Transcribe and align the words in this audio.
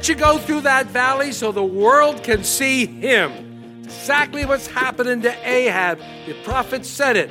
Let 0.00 0.08
you 0.08 0.14
go 0.14 0.38
through 0.38 0.62
that 0.62 0.86
valley 0.86 1.30
so 1.30 1.52
the 1.52 1.62
world 1.62 2.22
can 2.22 2.42
see 2.42 2.86
him. 2.86 3.82
Exactly 3.84 4.46
what's 4.46 4.66
happening 4.66 5.20
to 5.20 5.46
Ahab. 5.46 5.98
The 6.24 6.32
prophet 6.42 6.86
said 6.86 7.18
it. 7.18 7.30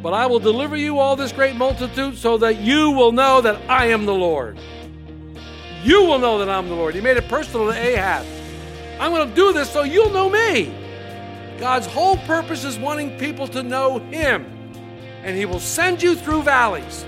But 0.00 0.14
I 0.14 0.26
will 0.26 0.38
deliver 0.38 0.76
you 0.76 1.00
all 1.00 1.16
this 1.16 1.32
great 1.32 1.56
multitude 1.56 2.16
so 2.18 2.38
that 2.38 2.60
you 2.60 2.92
will 2.92 3.10
know 3.10 3.40
that 3.40 3.68
I 3.68 3.86
am 3.86 4.06
the 4.06 4.14
Lord. 4.14 4.60
You 5.82 6.04
will 6.04 6.20
know 6.20 6.38
that 6.38 6.48
I'm 6.48 6.68
the 6.68 6.76
Lord. 6.76 6.94
He 6.94 7.00
made 7.00 7.16
it 7.16 7.26
personal 7.26 7.72
to 7.72 7.76
Ahab. 7.76 8.24
I'm 9.00 9.10
going 9.10 9.28
to 9.28 9.34
do 9.34 9.52
this 9.52 9.72
so 9.72 9.82
you'll 9.82 10.10
know 10.10 10.30
me. 10.30 10.72
God's 11.58 11.88
whole 11.88 12.16
purpose 12.18 12.62
is 12.62 12.78
wanting 12.78 13.18
people 13.18 13.48
to 13.48 13.64
know 13.64 13.98
Him. 13.98 14.46
And 15.24 15.36
He 15.36 15.46
will 15.46 15.58
send 15.58 16.00
you 16.00 16.14
through 16.14 16.44
valleys. 16.44 17.04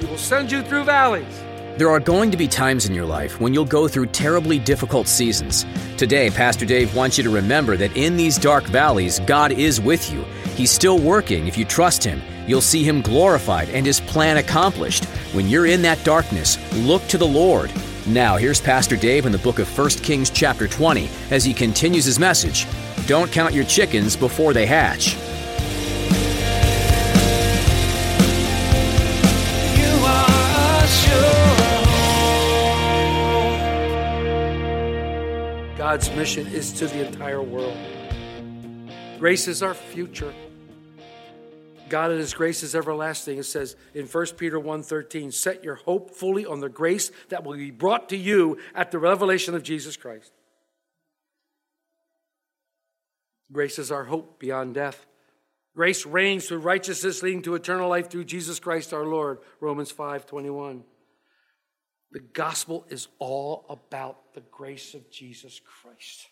He 0.00 0.06
will 0.06 0.16
send 0.16 0.50
you 0.50 0.62
through 0.62 0.84
valleys. 0.84 1.43
There 1.76 1.90
are 1.90 1.98
going 1.98 2.30
to 2.30 2.36
be 2.36 2.46
times 2.46 2.86
in 2.86 2.94
your 2.94 3.04
life 3.04 3.40
when 3.40 3.52
you'll 3.52 3.64
go 3.64 3.88
through 3.88 4.06
terribly 4.06 4.60
difficult 4.60 5.08
seasons. 5.08 5.66
Today, 5.96 6.30
Pastor 6.30 6.64
Dave 6.64 6.94
wants 6.94 7.18
you 7.18 7.24
to 7.24 7.30
remember 7.30 7.76
that 7.76 7.96
in 7.96 8.16
these 8.16 8.38
dark 8.38 8.62
valleys, 8.66 9.18
God 9.18 9.50
is 9.50 9.80
with 9.80 10.12
you. 10.12 10.22
He's 10.54 10.70
still 10.70 11.00
working 11.00 11.48
if 11.48 11.58
you 11.58 11.64
trust 11.64 12.04
Him. 12.04 12.22
You'll 12.46 12.60
see 12.60 12.84
Him 12.84 13.02
glorified 13.02 13.70
and 13.70 13.84
His 13.84 13.98
plan 14.00 14.36
accomplished. 14.36 15.06
When 15.34 15.48
you're 15.48 15.66
in 15.66 15.82
that 15.82 16.04
darkness, 16.04 16.58
look 16.74 17.04
to 17.08 17.18
the 17.18 17.26
Lord. 17.26 17.72
Now, 18.06 18.36
here's 18.36 18.60
Pastor 18.60 18.94
Dave 18.94 19.26
in 19.26 19.32
the 19.32 19.38
book 19.38 19.58
of 19.58 19.76
1 19.76 19.90
Kings, 19.90 20.30
chapter 20.30 20.68
20, 20.68 21.10
as 21.32 21.42
he 21.42 21.52
continues 21.52 22.04
his 22.04 22.20
message 22.20 22.68
Don't 23.08 23.32
count 23.32 23.52
your 23.52 23.64
chickens 23.64 24.14
before 24.14 24.52
they 24.52 24.66
hatch. 24.66 25.16
God's 35.84 36.10
mission 36.12 36.46
is 36.46 36.72
to 36.72 36.86
the 36.86 37.06
entire 37.06 37.42
world. 37.42 37.76
Grace 39.18 39.46
is 39.46 39.62
our 39.62 39.74
future. 39.74 40.32
God 41.90 42.10
and 42.10 42.18
his 42.18 42.32
grace 42.32 42.62
is 42.62 42.74
everlasting. 42.74 43.36
It 43.36 43.42
says 43.44 43.76
in 43.92 44.06
1 44.06 44.38
Peter 44.38 44.58
1:13, 44.58 45.30
set 45.30 45.62
your 45.62 45.74
hope 45.74 46.10
fully 46.10 46.46
on 46.46 46.60
the 46.60 46.70
grace 46.70 47.12
that 47.28 47.44
will 47.44 47.58
be 47.58 47.70
brought 47.70 48.08
to 48.08 48.16
you 48.16 48.56
at 48.74 48.92
the 48.92 48.98
revelation 48.98 49.54
of 49.54 49.62
Jesus 49.62 49.94
Christ. 49.94 50.32
Grace 53.52 53.78
is 53.78 53.92
our 53.92 54.04
hope 54.04 54.38
beyond 54.38 54.72
death. 54.72 55.04
Grace 55.76 56.06
reigns 56.06 56.48
through 56.48 56.60
righteousness 56.60 57.22
leading 57.22 57.42
to 57.42 57.56
eternal 57.56 57.90
life 57.90 58.08
through 58.08 58.24
Jesus 58.24 58.58
Christ 58.58 58.94
our 58.94 59.04
Lord. 59.04 59.38
Romans 59.60 59.92
5:21. 59.92 60.82
The 62.14 62.20
gospel 62.20 62.86
is 62.88 63.08
all 63.18 63.66
about 63.68 64.34
the 64.34 64.40
grace 64.52 64.94
of 64.94 65.10
Jesus 65.10 65.60
Christ. 65.60 66.28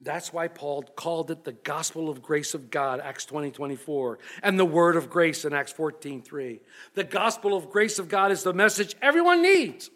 That's 0.00 0.32
why 0.32 0.48
Paul 0.48 0.82
called 0.82 1.30
it 1.30 1.44
the 1.44 1.52
gospel 1.52 2.10
of 2.10 2.20
grace 2.20 2.54
of 2.54 2.72
God, 2.72 2.98
Acts 2.98 3.24
20, 3.24 3.52
24, 3.52 4.18
and 4.42 4.58
the 4.58 4.64
word 4.64 4.96
of 4.96 5.08
grace 5.08 5.44
in 5.44 5.52
Acts 5.52 5.70
14, 5.70 6.22
3. 6.22 6.60
The 6.94 7.04
gospel 7.04 7.56
of 7.56 7.70
grace 7.70 8.00
of 8.00 8.08
God 8.08 8.32
is 8.32 8.42
the 8.42 8.52
message 8.52 8.96
everyone 9.00 9.42
needs. 9.42 9.90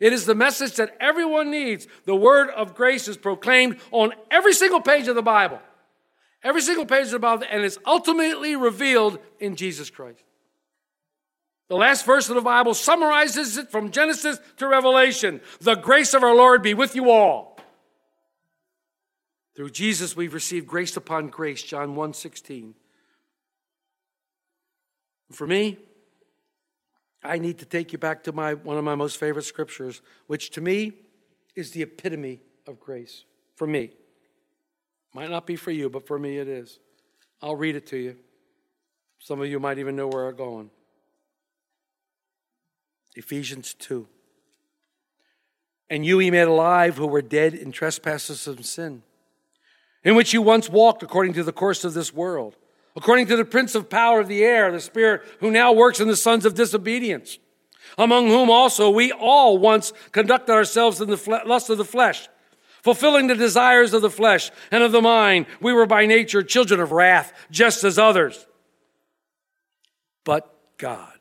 It 0.00 0.14
is 0.14 0.24
the 0.24 0.34
message 0.34 0.76
that 0.76 0.96
everyone 0.98 1.50
needs. 1.50 1.86
The 2.06 2.16
word 2.16 2.48
of 2.48 2.74
grace 2.74 3.08
is 3.08 3.18
proclaimed 3.18 3.76
on 3.90 4.14
every 4.30 4.54
single 4.54 4.80
page 4.80 5.06
of 5.06 5.16
the 5.16 5.22
Bible. 5.22 5.60
Every 6.42 6.62
single 6.62 6.86
page 6.86 7.06
of 7.06 7.12
the 7.12 7.18
Bible, 7.18 7.44
and 7.50 7.62
it's 7.62 7.78
ultimately 7.84 8.56
revealed 8.56 9.18
in 9.38 9.54
Jesus 9.54 9.90
Christ. 9.90 10.24
The 11.72 11.78
last 11.78 12.04
verse 12.04 12.28
of 12.28 12.34
the 12.34 12.42
Bible 12.42 12.74
summarizes 12.74 13.56
it 13.56 13.70
from 13.70 13.92
Genesis 13.92 14.38
to 14.58 14.68
Revelation. 14.68 15.40
The 15.58 15.74
grace 15.74 16.12
of 16.12 16.22
our 16.22 16.34
Lord 16.34 16.62
be 16.62 16.74
with 16.74 16.94
you 16.94 17.08
all. 17.08 17.58
Through 19.56 19.70
Jesus, 19.70 20.14
we've 20.14 20.34
received 20.34 20.66
grace 20.66 20.98
upon 20.98 21.28
grace, 21.28 21.62
John 21.62 21.94
1 21.94 22.12
16. 22.12 22.74
For 25.30 25.46
me, 25.46 25.78
I 27.24 27.38
need 27.38 27.60
to 27.60 27.64
take 27.64 27.90
you 27.94 27.98
back 27.98 28.24
to 28.24 28.32
my, 28.32 28.52
one 28.52 28.76
of 28.76 28.84
my 28.84 28.94
most 28.94 29.16
favorite 29.16 29.46
scriptures, 29.46 30.02
which 30.26 30.50
to 30.50 30.60
me 30.60 30.92
is 31.56 31.70
the 31.70 31.80
epitome 31.80 32.42
of 32.66 32.80
grace. 32.80 33.24
For 33.56 33.66
me. 33.66 33.92
Might 35.14 35.30
not 35.30 35.46
be 35.46 35.56
for 35.56 35.70
you, 35.70 35.88
but 35.88 36.06
for 36.06 36.18
me 36.18 36.36
it 36.36 36.48
is. 36.48 36.80
I'll 37.40 37.56
read 37.56 37.76
it 37.76 37.86
to 37.86 37.96
you. 37.96 38.16
Some 39.20 39.40
of 39.40 39.46
you 39.46 39.58
might 39.58 39.78
even 39.78 39.96
know 39.96 40.08
where 40.08 40.28
I'm 40.28 40.36
going. 40.36 40.68
Ephesians 43.14 43.74
2. 43.74 44.06
And 45.90 46.06
you 46.06 46.18
he 46.18 46.30
made 46.30 46.42
alive 46.42 46.96
who 46.96 47.06
were 47.06 47.22
dead 47.22 47.54
in 47.54 47.72
trespasses 47.72 48.46
and 48.46 48.64
sin, 48.64 49.02
in 50.02 50.14
which 50.14 50.32
you 50.32 50.40
once 50.40 50.70
walked 50.70 51.02
according 51.02 51.34
to 51.34 51.44
the 51.44 51.52
course 51.52 51.84
of 51.84 51.92
this 51.92 52.14
world, 52.14 52.56
according 52.96 53.26
to 53.26 53.36
the 53.36 53.44
prince 53.44 53.74
of 53.74 53.90
power 53.90 54.20
of 54.20 54.28
the 54.28 54.42
air, 54.42 54.72
the 54.72 54.80
spirit 54.80 55.22
who 55.40 55.50
now 55.50 55.72
works 55.72 56.00
in 56.00 56.08
the 56.08 56.16
sons 56.16 56.46
of 56.46 56.54
disobedience, 56.54 57.38
among 57.98 58.28
whom 58.28 58.50
also 58.50 58.88
we 58.88 59.12
all 59.12 59.58
once 59.58 59.92
conducted 60.12 60.52
ourselves 60.52 61.00
in 61.00 61.10
the 61.10 61.16
fle- 61.16 61.46
lust 61.46 61.68
of 61.68 61.76
the 61.76 61.84
flesh, 61.84 62.28
fulfilling 62.82 63.26
the 63.26 63.34
desires 63.34 63.92
of 63.92 64.00
the 64.00 64.10
flesh 64.10 64.50
and 64.70 64.82
of 64.82 64.92
the 64.92 65.02
mind. 65.02 65.46
We 65.60 65.74
were 65.74 65.86
by 65.86 66.06
nature 66.06 66.42
children 66.42 66.80
of 66.80 66.90
wrath, 66.90 67.32
just 67.50 67.84
as 67.84 67.98
others. 67.98 68.46
But 70.24 70.52
God, 70.78 71.11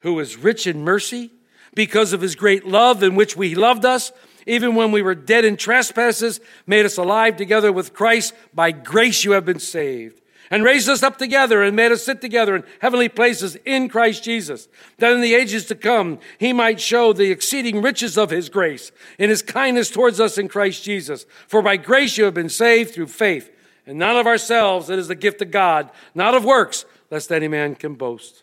who 0.00 0.18
is 0.20 0.36
rich 0.36 0.66
in 0.66 0.82
mercy, 0.82 1.30
because 1.74 2.12
of 2.12 2.20
his 2.20 2.34
great 2.34 2.66
love 2.66 3.02
in 3.02 3.14
which 3.14 3.36
we 3.36 3.54
loved 3.54 3.84
us, 3.84 4.10
even 4.46 4.74
when 4.74 4.90
we 4.90 5.02
were 5.02 5.14
dead 5.14 5.44
in 5.44 5.56
trespasses, 5.56 6.40
made 6.66 6.86
us 6.86 6.96
alive 6.96 7.36
together 7.36 7.70
with 7.70 7.92
Christ. 7.92 8.32
By 8.54 8.72
grace 8.72 9.22
you 9.22 9.32
have 9.32 9.44
been 9.44 9.60
saved. 9.60 10.20
And 10.50 10.64
raised 10.64 10.88
us 10.88 11.02
up 11.02 11.18
together 11.18 11.62
and 11.62 11.76
made 11.76 11.92
us 11.92 12.02
sit 12.02 12.22
together 12.22 12.56
in 12.56 12.64
heavenly 12.80 13.10
places 13.10 13.56
in 13.66 13.90
Christ 13.90 14.24
Jesus, 14.24 14.66
that 14.96 15.12
in 15.12 15.20
the 15.20 15.34
ages 15.34 15.66
to 15.66 15.74
come 15.74 16.20
he 16.38 16.54
might 16.54 16.80
show 16.80 17.12
the 17.12 17.30
exceeding 17.30 17.82
riches 17.82 18.16
of 18.16 18.30
his 18.30 18.48
grace 18.48 18.90
in 19.18 19.28
his 19.28 19.42
kindness 19.42 19.90
towards 19.90 20.20
us 20.20 20.38
in 20.38 20.48
Christ 20.48 20.82
Jesus. 20.82 21.26
For 21.46 21.60
by 21.60 21.76
grace 21.76 22.16
you 22.16 22.24
have 22.24 22.32
been 22.32 22.48
saved 22.48 22.94
through 22.94 23.08
faith, 23.08 23.50
and 23.86 23.98
not 23.98 24.16
of 24.16 24.26
ourselves, 24.26 24.88
it 24.88 24.98
is 24.98 25.08
the 25.08 25.14
gift 25.14 25.42
of 25.42 25.50
God, 25.50 25.90
not 26.14 26.34
of 26.34 26.46
works, 26.46 26.86
lest 27.10 27.30
any 27.30 27.48
man 27.48 27.74
can 27.74 27.94
boast. 27.94 28.42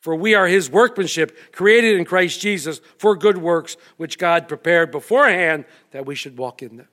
For 0.00 0.14
we 0.14 0.34
are 0.34 0.46
his 0.46 0.70
workmanship, 0.70 1.52
created 1.52 1.96
in 1.96 2.06
Christ 2.06 2.40
Jesus 2.40 2.80
for 2.96 3.14
good 3.14 3.38
works, 3.38 3.76
which 3.98 4.18
God 4.18 4.48
prepared 4.48 4.90
beforehand 4.90 5.66
that 5.90 6.06
we 6.06 6.14
should 6.14 6.38
walk 6.38 6.62
in 6.62 6.78
them. 6.78 6.88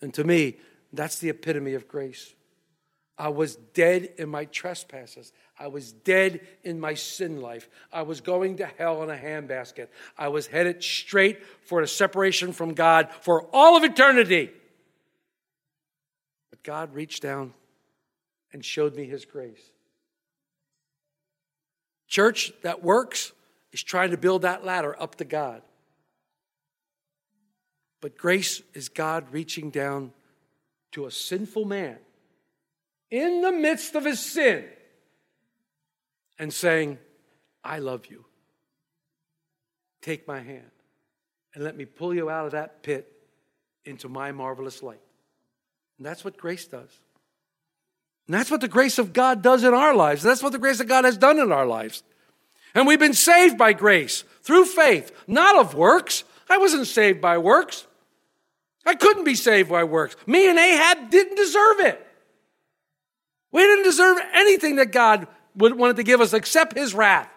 And 0.00 0.12
to 0.14 0.24
me, 0.24 0.56
that's 0.92 1.18
the 1.18 1.28
epitome 1.28 1.74
of 1.74 1.86
grace. 1.86 2.34
I 3.16 3.28
was 3.28 3.56
dead 3.56 4.12
in 4.16 4.28
my 4.28 4.44
trespasses. 4.44 5.32
I 5.58 5.66
was 5.66 5.92
dead 5.92 6.46
in 6.62 6.78
my 6.78 6.94
sin 6.94 7.40
life. 7.40 7.68
I 7.92 8.02
was 8.02 8.20
going 8.20 8.58
to 8.58 8.66
hell 8.66 9.02
in 9.02 9.10
a 9.10 9.16
handbasket. 9.16 9.88
I 10.16 10.28
was 10.28 10.46
headed 10.46 10.84
straight 10.84 11.44
for 11.62 11.80
a 11.80 11.88
separation 11.88 12.52
from 12.52 12.74
God 12.74 13.08
for 13.20 13.48
all 13.52 13.76
of 13.76 13.82
eternity. 13.82 14.50
But 16.50 16.62
God 16.62 16.94
reached 16.94 17.22
down 17.22 17.54
and 18.52 18.64
showed 18.64 18.94
me 18.94 19.06
his 19.06 19.24
grace. 19.24 19.72
Church 22.08 22.52
that 22.62 22.82
works 22.82 23.32
is 23.72 23.82
trying 23.82 24.10
to 24.10 24.16
build 24.16 24.42
that 24.42 24.64
ladder 24.64 25.00
up 25.00 25.16
to 25.16 25.24
God. 25.24 25.62
But 28.00 28.16
grace 28.16 28.62
is 28.74 28.88
God 28.88 29.26
reaching 29.32 29.70
down 29.70 30.12
to 30.92 31.06
a 31.06 31.10
sinful 31.10 31.64
man 31.64 31.98
in 33.10 33.42
the 33.42 33.52
midst 33.52 33.94
of 33.94 34.04
his 34.04 34.20
sin 34.20 34.64
and 36.38 36.52
saying, 36.52 36.98
I 37.62 37.78
love 37.80 38.06
you. 38.06 38.24
Take 40.00 40.26
my 40.26 40.40
hand 40.40 40.70
and 41.54 41.64
let 41.64 41.76
me 41.76 41.84
pull 41.84 42.14
you 42.14 42.30
out 42.30 42.46
of 42.46 42.52
that 42.52 42.82
pit 42.82 43.12
into 43.84 44.08
my 44.08 44.32
marvelous 44.32 44.82
light. 44.82 45.00
And 45.98 46.06
that's 46.06 46.24
what 46.24 46.36
grace 46.36 46.66
does. 46.66 46.90
And 48.28 48.34
that's 48.34 48.50
what 48.50 48.60
the 48.60 48.68
grace 48.68 48.98
of 48.98 49.14
God 49.14 49.42
does 49.42 49.64
in 49.64 49.72
our 49.72 49.94
lives. 49.94 50.22
That's 50.22 50.42
what 50.42 50.52
the 50.52 50.58
grace 50.58 50.80
of 50.80 50.86
God 50.86 51.06
has 51.06 51.16
done 51.16 51.38
in 51.38 51.50
our 51.50 51.66
lives. 51.66 52.02
And 52.74 52.86
we've 52.86 52.98
been 52.98 53.14
saved 53.14 53.56
by 53.56 53.72
grace 53.72 54.22
through 54.42 54.66
faith, 54.66 55.10
not 55.26 55.56
of 55.56 55.74
works. 55.74 56.24
I 56.48 56.58
wasn't 56.58 56.86
saved 56.86 57.22
by 57.22 57.38
works. 57.38 57.86
I 58.84 58.94
couldn't 58.94 59.24
be 59.24 59.34
saved 59.34 59.70
by 59.70 59.84
works. 59.84 60.14
Me 60.26 60.48
and 60.48 60.58
Ahab 60.58 61.10
didn't 61.10 61.36
deserve 61.36 61.80
it. 61.80 62.06
We 63.50 63.62
didn't 63.62 63.84
deserve 63.84 64.18
anything 64.34 64.76
that 64.76 64.92
God 64.92 65.26
would 65.56 65.76
wanted 65.76 65.96
to 65.96 66.02
give 66.02 66.20
us 66.20 66.34
except 66.34 66.76
his 66.76 66.94
wrath. 66.94 67.30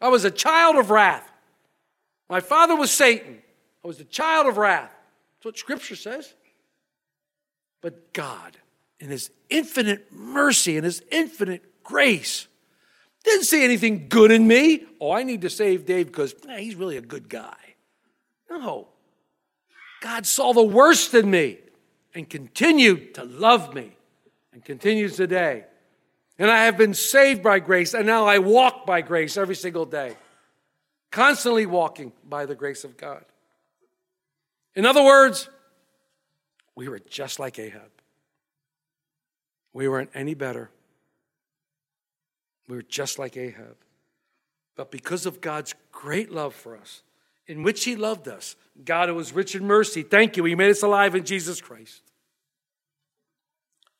I 0.00 0.08
was 0.08 0.24
a 0.24 0.30
child 0.30 0.76
of 0.76 0.90
wrath. 0.90 1.28
My 2.28 2.40
father 2.40 2.74
was 2.74 2.90
Satan. 2.90 3.38
I 3.84 3.86
was 3.86 4.00
a 4.00 4.04
child 4.04 4.48
of 4.48 4.56
wrath. 4.56 4.90
That's 5.36 5.44
what 5.44 5.58
scripture 5.58 5.96
says. 5.96 6.34
But 7.80 8.12
God, 8.12 8.56
in 9.00 9.10
his 9.10 9.30
infinite 9.48 10.12
mercy 10.12 10.76
and 10.76 10.84
his 10.84 11.02
infinite 11.10 11.62
grace, 11.82 12.46
didn't 13.24 13.44
see 13.44 13.64
anything 13.64 14.08
good 14.08 14.30
in 14.30 14.46
me. 14.46 14.84
Oh, 15.00 15.10
I 15.10 15.22
need 15.22 15.42
to 15.42 15.50
save 15.50 15.86
Dave 15.86 16.06
because 16.06 16.34
he's 16.56 16.74
really 16.74 16.96
a 16.96 17.02
good 17.02 17.28
guy. 17.28 17.56
No. 18.50 18.88
God 20.00 20.26
saw 20.26 20.52
the 20.52 20.62
worst 20.62 21.12
in 21.14 21.30
me 21.30 21.58
and 22.14 22.28
continued 22.28 23.14
to 23.14 23.24
love 23.24 23.74
me 23.74 23.92
and 24.52 24.64
continues 24.64 25.16
today. 25.16 25.64
And 26.38 26.50
I 26.50 26.64
have 26.64 26.78
been 26.78 26.94
saved 26.94 27.42
by 27.42 27.58
grace, 27.58 27.94
and 27.94 28.06
now 28.06 28.26
I 28.26 28.38
walk 28.38 28.86
by 28.86 29.00
grace 29.00 29.36
every 29.36 29.56
single 29.56 29.84
day, 29.84 30.16
constantly 31.10 31.66
walking 31.66 32.12
by 32.28 32.46
the 32.46 32.54
grace 32.54 32.84
of 32.84 32.96
God. 32.96 33.24
In 34.76 34.86
other 34.86 35.02
words, 35.02 35.48
we 36.76 36.88
were 36.88 37.00
just 37.00 37.40
like 37.40 37.58
Ahab. 37.58 37.90
We 39.78 39.86
weren't 39.86 40.10
any 40.12 40.34
better. 40.34 40.70
We 42.66 42.74
were 42.74 42.82
just 42.82 43.16
like 43.16 43.36
Ahab. 43.36 43.76
But 44.74 44.90
because 44.90 45.24
of 45.24 45.40
God's 45.40 45.72
great 45.92 46.32
love 46.32 46.52
for 46.52 46.76
us, 46.76 47.02
in 47.46 47.62
which 47.62 47.84
He 47.84 47.94
loved 47.94 48.26
us, 48.26 48.56
God 48.84 49.08
who 49.08 49.14
was 49.14 49.32
rich 49.32 49.54
in 49.54 49.64
mercy, 49.64 50.02
thank 50.02 50.36
you, 50.36 50.42
He 50.42 50.56
made 50.56 50.72
us 50.72 50.82
alive 50.82 51.14
in 51.14 51.22
Jesus 51.22 51.60
Christ. 51.60 52.02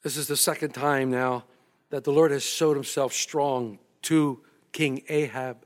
This 0.02 0.16
is 0.16 0.26
the 0.26 0.36
second 0.36 0.72
time 0.72 1.12
now 1.12 1.44
that 1.90 2.02
the 2.02 2.10
Lord 2.10 2.32
has 2.32 2.42
showed 2.42 2.74
Himself 2.74 3.12
strong 3.12 3.78
to 4.02 4.40
King 4.72 5.02
Ahab. 5.08 5.58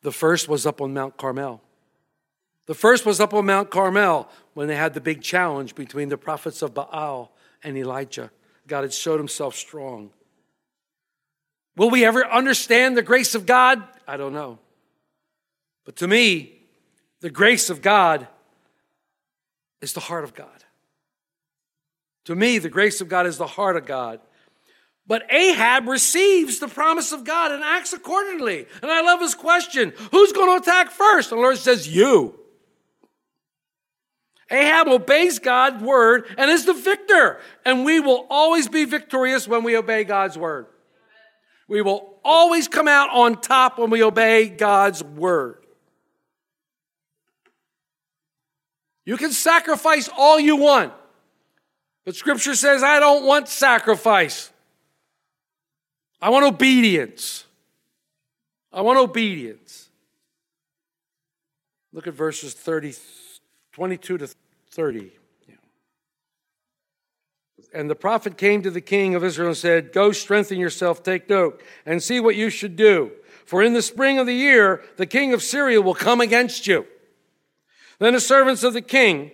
The 0.00 0.10
first 0.10 0.48
was 0.48 0.64
up 0.64 0.80
on 0.80 0.94
Mount 0.94 1.18
Carmel. 1.18 1.60
The 2.64 2.74
first 2.74 3.04
was 3.04 3.20
up 3.20 3.34
on 3.34 3.44
Mount 3.44 3.70
Carmel 3.70 4.30
when 4.54 4.68
they 4.68 4.76
had 4.76 4.94
the 4.94 5.02
big 5.02 5.20
challenge 5.20 5.74
between 5.74 6.08
the 6.08 6.16
prophets 6.16 6.62
of 6.62 6.72
Baal 6.72 7.36
and 7.62 7.76
Elijah. 7.76 8.30
God 8.66 8.82
had 8.82 8.92
showed 8.92 9.18
himself 9.18 9.54
strong. 9.54 10.10
Will 11.76 11.90
we 11.90 12.04
ever 12.04 12.24
understand 12.26 12.96
the 12.96 13.02
grace 13.02 13.34
of 13.34 13.46
God? 13.46 13.82
I 14.06 14.16
don't 14.16 14.32
know. 14.32 14.58
But 15.84 15.96
to 15.96 16.08
me, 16.08 16.60
the 17.20 17.30
grace 17.30 17.70
of 17.70 17.82
God 17.82 18.28
is 19.80 19.92
the 19.92 20.00
heart 20.00 20.24
of 20.24 20.34
God. 20.34 20.48
To 22.26 22.34
me, 22.34 22.58
the 22.58 22.68
grace 22.68 23.00
of 23.00 23.08
God 23.08 23.26
is 23.26 23.38
the 23.38 23.46
heart 23.46 23.76
of 23.76 23.86
God. 23.86 24.20
But 25.06 25.30
Ahab 25.32 25.88
receives 25.88 26.60
the 26.60 26.68
promise 26.68 27.10
of 27.10 27.24
God 27.24 27.50
and 27.50 27.62
acts 27.64 27.92
accordingly. 27.92 28.66
And 28.80 28.90
I 28.90 29.02
love 29.02 29.20
his 29.20 29.34
question 29.34 29.92
Who's 30.12 30.32
going 30.32 30.56
to 30.56 30.62
attack 30.62 30.90
first? 30.90 31.32
And 31.32 31.38
the 31.38 31.42
Lord 31.42 31.58
says, 31.58 31.88
You. 31.88 32.38
Ahab 34.52 34.86
obeys 34.88 35.38
God's 35.38 35.82
word 35.82 36.26
and 36.36 36.50
is 36.50 36.66
the 36.66 36.74
victor. 36.74 37.40
And 37.64 37.84
we 37.84 38.00
will 38.00 38.26
always 38.28 38.68
be 38.68 38.84
victorious 38.84 39.48
when 39.48 39.64
we 39.64 39.76
obey 39.76 40.04
God's 40.04 40.36
word. 40.36 40.66
We 41.68 41.80
will 41.80 42.18
always 42.22 42.68
come 42.68 42.86
out 42.86 43.10
on 43.10 43.40
top 43.40 43.78
when 43.78 43.88
we 43.88 44.02
obey 44.02 44.48
God's 44.48 45.02
word. 45.02 45.64
You 49.04 49.16
can 49.16 49.32
sacrifice 49.32 50.08
all 50.16 50.38
you 50.38 50.56
want, 50.56 50.92
but 52.04 52.14
scripture 52.14 52.54
says, 52.54 52.82
I 52.82 53.00
don't 53.00 53.24
want 53.24 53.48
sacrifice. 53.48 54.52
I 56.20 56.30
want 56.30 56.44
obedience. 56.44 57.44
I 58.72 58.82
want 58.82 58.98
obedience. 58.98 59.88
Look 61.92 62.06
at 62.06 62.14
verses 62.14 62.54
30, 62.54 62.94
22 63.72 64.18
to 64.18 64.26
30. 64.26 64.41
And 67.74 67.88
the 67.88 67.94
prophet 67.94 68.36
came 68.36 68.62
to 68.62 68.70
the 68.70 68.80
king 68.80 69.14
of 69.14 69.24
Israel 69.24 69.48
and 69.48 69.56
said, 69.56 69.92
Go 69.92 70.12
strengthen 70.12 70.58
yourself, 70.58 71.02
take 71.02 71.28
note, 71.28 71.62
and 71.86 72.02
see 72.02 72.20
what 72.20 72.36
you 72.36 72.50
should 72.50 72.76
do. 72.76 73.12
For 73.46 73.62
in 73.62 73.72
the 73.72 73.82
spring 73.82 74.18
of 74.18 74.26
the 74.26 74.34
year, 74.34 74.82
the 74.96 75.06
king 75.06 75.32
of 75.32 75.42
Syria 75.42 75.80
will 75.80 75.94
come 75.94 76.20
against 76.20 76.66
you. 76.66 76.86
Then 77.98 78.14
the 78.14 78.20
servants 78.20 78.62
of 78.62 78.72
the 78.72 78.82
king 78.82 79.30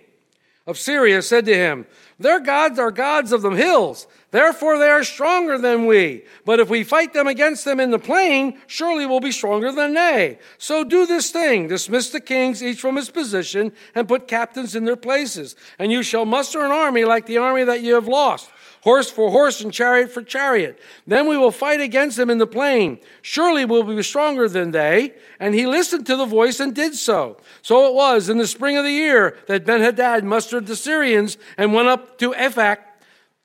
of 0.69 0.77
Syria 0.77 1.23
said 1.23 1.47
to 1.47 1.55
him, 1.55 1.87
Their 2.19 2.39
gods 2.39 2.77
are 2.77 2.91
gods 2.91 3.31
of 3.31 3.41
the 3.41 3.49
hills, 3.49 4.05
therefore 4.29 4.77
they 4.77 4.89
are 4.89 5.03
stronger 5.03 5.57
than 5.57 5.87
we. 5.87 6.25
But 6.45 6.59
if 6.59 6.69
we 6.69 6.83
fight 6.83 7.11
them 7.11 7.25
against 7.25 7.65
them 7.65 7.79
in 7.79 7.89
the 7.89 7.97
plain, 7.97 8.59
surely 8.67 9.07
we'll 9.07 9.19
be 9.19 9.31
stronger 9.31 9.71
than 9.71 9.95
they. 9.95 10.37
So 10.59 10.83
do 10.83 11.07
this 11.07 11.31
thing 11.31 11.67
dismiss 11.67 12.11
the 12.11 12.21
kings, 12.21 12.61
each 12.61 12.79
from 12.79 12.97
his 12.97 13.09
position, 13.09 13.71
and 13.95 14.07
put 14.07 14.27
captains 14.27 14.75
in 14.75 14.85
their 14.85 14.95
places. 14.95 15.55
And 15.79 15.91
you 15.91 16.03
shall 16.03 16.25
muster 16.25 16.63
an 16.63 16.71
army 16.71 17.03
like 17.03 17.25
the 17.25 17.39
army 17.39 17.63
that 17.63 17.81
you 17.81 17.95
have 17.95 18.07
lost 18.07 18.51
horse 18.81 19.09
for 19.09 19.31
horse 19.31 19.61
and 19.61 19.73
chariot 19.73 20.11
for 20.11 20.21
chariot. 20.21 20.79
Then 21.05 21.27
we 21.27 21.37
will 21.37 21.51
fight 21.51 21.81
against 21.81 22.17
them 22.17 22.29
in 22.29 22.37
the 22.37 22.47
plain. 22.47 22.99
Surely 23.21 23.65
we'll 23.65 23.83
be 23.83 24.01
stronger 24.03 24.47
than 24.47 24.71
they. 24.71 25.13
And 25.39 25.55
he 25.55 25.65
listened 25.65 26.05
to 26.07 26.15
the 26.15 26.25
voice 26.25 26.59
and 26.59 26.73
did 26.73 26.95
so. 26.95 27.37
So 27.61 27.87
it 27.87 27.93
was 27.93 28.29
in 28.29 28.37
the 28.37 28.47
spring 28.47 28.77
of 28.77 28.83
the 28.83 28.91
year 28.91 29.37
that 29.47 29.65
Ben-Hadad 29.65 30.23
mustered 30.23 30.67
the 30.67 30.75
Syrians 30.75 31.37
and 31.57 31.73
went 31.73 31.87
up 31.87 32.17
to 32.19 32.31
Aphek 32.33 32.77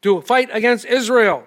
to 0.03 0.21
fight 0.21 0.51
against 0.53 0.85
Israel. 0.85 1.47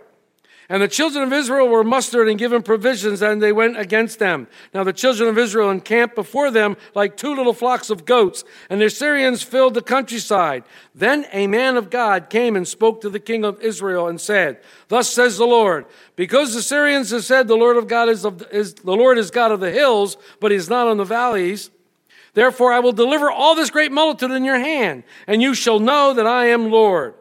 And 0.70 0.82
the 0.82 0.90
children 0.90 1.24
of 1.24 1.32
Israel 1.32 1.70
were 1.70 1.84
mustered 1.84 2.28
and 2.28 2.38
given 2.38 2.62
provisions, 2.62 3.22
and 3.22 3.42
they 3.42 3.54
went 3.54 3.80
against 3.80 4.20
them. 4.20 4.48
Now 4.74 4.84
the 4.84 4.92
children 4.92 5.30
of 5.30 5.38
Israel 5.38 5.72
encamped 5.72 6.14
before 6.14 6.52
them 6.52 6.76
like 6.94 7.16
two 7.16 7.34
little 7.34 7.54
flocks 7.54 7.90
of 7.90 8.04
goats, 8.04 8.44
and 8.70 8.82
the 8.82 8.90
Syrians 8.90 9.44
filled 9.44 9.76
the 9.76 9.82
countryside. 9.82 10.66
Then 10.94 11.26
a 11.32 11.48
man 11.48 11.78
of 11.78 11.90
God 11.90 12.30
came 12.30 12.58
and 12.58 12.68
spoke 12.68 13.00
to 13.02 13.10
the 13.10 13.20
king 13.20 13.46
of 13.46 13.62
Israel 13.62 14.10
and 14.10 14.20
said, 14.20 14.60
Thus 14.90 15.10
says 15.10 15.38
the 15.38 15.46
Lord, 15.46 15.86
because 16.18 16.54
the 16.54 16.62
Syrians 16.62 17.12
have 17.12 17.24
said 17.24 17.48
the 17.48 17.56
Lord 17.56 17.78
of 17.78 17.88
God 17.88 18.10
is, 18.10 18.26
of, 18.26 18.46
is 18.52 18.74
the 18.74 18.96
Lord 18.96 19.18
is 19.18 19.32
God 19.32 19.54
of 19.54 19.62
the 19.62 19.72
hills, 19.72 20.18
but 20.42 20.52
he's 20.52 20.70
not 20.70 20.88
on 20.88 20.98
the 20.98 21.06
valleys. 21.06 21.70
Therefore 22.34 22.74
I 22.74 22.82
will 22.82 22.92
deliver 22.92 23.32
all 23.32 23.56
this 23.56 23.70
great 23.70 23.94
multitude 23.94 24.36
in 24.36 24.44
your 24.44 24.60
hand, 24.60 25.04
and 25.28 25.42
you 25.42 25.54
shall 25.54 25.80
know 25.80 26.14
that 26.14 26.28
I 26.28 26.48
am 26.48 26.72
Lord. 26.72 27.14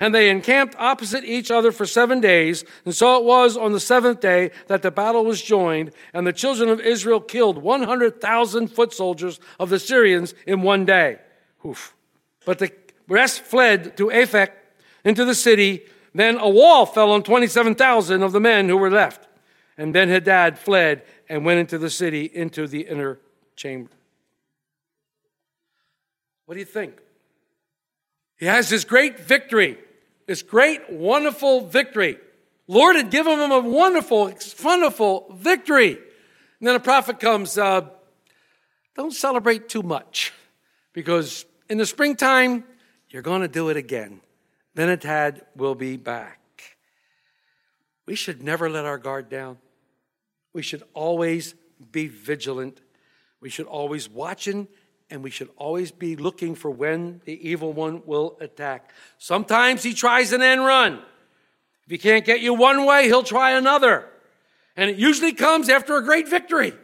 And 0.00 0.14
they 0.14 0.30
encamped 0.30 0.76
opposite 0.78 1.24
each 1.24 1.50
other 1.50 1.72
for 1.72 1.84
seven 1.84 2.20
days. 2.20 2.64
And 2.84 2.94
so 2.94 3.16
it 3.18 3.24
was 3.24 3.56
on 3.56 3.72
the 3.72 3.80
seventh 3.80 4.20
day 4.20 4.52
that 4.68 4.82
the 4.82 4.90
battle 4.90 5.24
was 5.24 5.42
joined, 5.42 5.90
and 6.12 6.26
the 6.26 6.32
children 6.32 6.68
of 6.68 6.80
Israel 6.80 7.20
killed 7.20 7.58
100,000 7.58 8.68
foot 8.68 8.92
soldiers 8.92 9.40
of 9.58 9.70
the 9.70 9.78
Syrians 9.78 10.34
in 10.46 10.62
one 10.62 10.84
day. 10.84 11.18
Oof. 11.66 11.94
But 12.44 12.60
the 12.60 12.72
rest 13.08 13.40
fled 13.42 13.96
to 13.96 14.06
Aphek 14.06 14.50
into 15.04 15.24
the 15.24 15.34
city. 15.34 15.82
Then 16.14 16.38
a 16.38 16.48
wall 16.48 16.86
fell 16.86 17.10
on 17.10 17.22
27,000 17.22 18.22
of 18.22 18.32
the 18.32 18.40
men 18.40 18.68
who 18.68 18.76
were 18.76 18.90
left. 18.90 19.26
And 19.76 19.92
Ben 19.92 20.08
Hadad 20.08 20.58
fled 20.58 21.02
and 21.28 21.44
went 21.44 21.60
into 21.60 21.78
the 21.78 21.90
city 21.90 22.24
into 22.24 22.66
the 22.66 22.82
inner 22.82 23.18
chamber. 23.56 23.90
What 26.46 26.54
do 26.54 26.60
you 26.60 26.66
think? 26.66 26.98
He 28.38 28.46
has 28.46 28.70
this 28.70 28.84
great 28.84 29.18
victory 29.18 29.76
this 30.28 30.42
great, 30.42 30.92
wonderful 30.92 31.62
victory. 31.62 32.18
Lord 32.68 32.96
had 32.96 33.10
given 33.10 33.40
him 33.40 33.50
a 33.50 33.60
wonderful, 33.60 34.30
wonderful 34.62 35.34
victory. 35.34 35.92
And 35.92 36.68
then 36.68 36.74
a 36.74 36.80
prophet 36.80 37.18
comes, 37.18 37.56
uh, 37.56 37.88
don't 38.94 39.12
celebrate 39.12 39.70
too 39.70 39.82
much 39.82 40.34
because 40.92 41.46
in 41.70 41.78
the 41.78 41.86
springtime, 41.86 42.64
you're 43.08 43.22
going 43.22 43.40
to 43.40 43.48
do 43.48 43.70
it 43.70 43.78
again. 43.78 44.20
Ben-Hadad 44.74 45.46
will 45.56 45.74
be 45.74 45.96
back. 45.96 46.38
We 48.04 48.14
should 48.14 48.42
never 48.42 48.68
let 48.68 48.84
our 48.84 48.98
guard 48.98 49.30
down. 49.30 49.56
We 50.52 50.60
should 50.60 50.82
always 50.92 51.54
be 51.90 52.06
vigilant. 52.06 52.82
We 53.40 53.48
should 53.48 53.66
always 53.66 54.10
watching 54.10 54.68
and 55.10 55.22
we 55.22 55.30
should 55.30 55.48
always 55.56 55.90
be 55.90 56.16
looking 56.16 56.54
for 56.54 56.70
when 56.70 57.20
the 57.24 57.48
evil 57.48 57.72
one 57.72 58.02
will 58.04 58.36
attack. 58.40 58.90
Sometimes 59.16 59.82
he 59.82 59.94
tries 59.94 60.32
an 60.32 60.42
end 60.42 60.64
run. 60.64 61.02
If 61.84 61.90
he 61.90 61.98
can't 61.98 62.24
get 62.24 62.40
you 62.40 62.52
one 62.52 62.84
way, 62.84 63.06
he'll 63.06 63.22
try 63.22 63.52
another. 63.52 64.06
And 64.76 64.90
it 64.90 64.96
usually 64.96 65.32
comes 65.32 65.68
after 65.68 65.96
a 65.96 66.04
great 66.04 66.28
victory. 66.28 66.74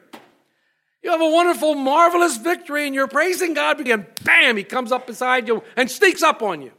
You 1.02 1.10
have 1.10 1.20
a 1.20 1.28
wonderful, 1.28 1.74
marvelous 1.74 2.38
victory, 2.38 2.86
and 2.86 2.94
you're 2.94 3.06
praising 3.06 3.52
God, 3.52 3.86
and 3.86 4.06
bam, 4.24 4.56
he 4.56 4.64
comes 4.64 4.90
up 4.90 5.06
beside 5.06 5.46
you 5.46 5.62
and 5.76 5.90
sneaks 5.90 6.22
up 6.22 6.42
on 6.42 6.62
you. 6.62 6.72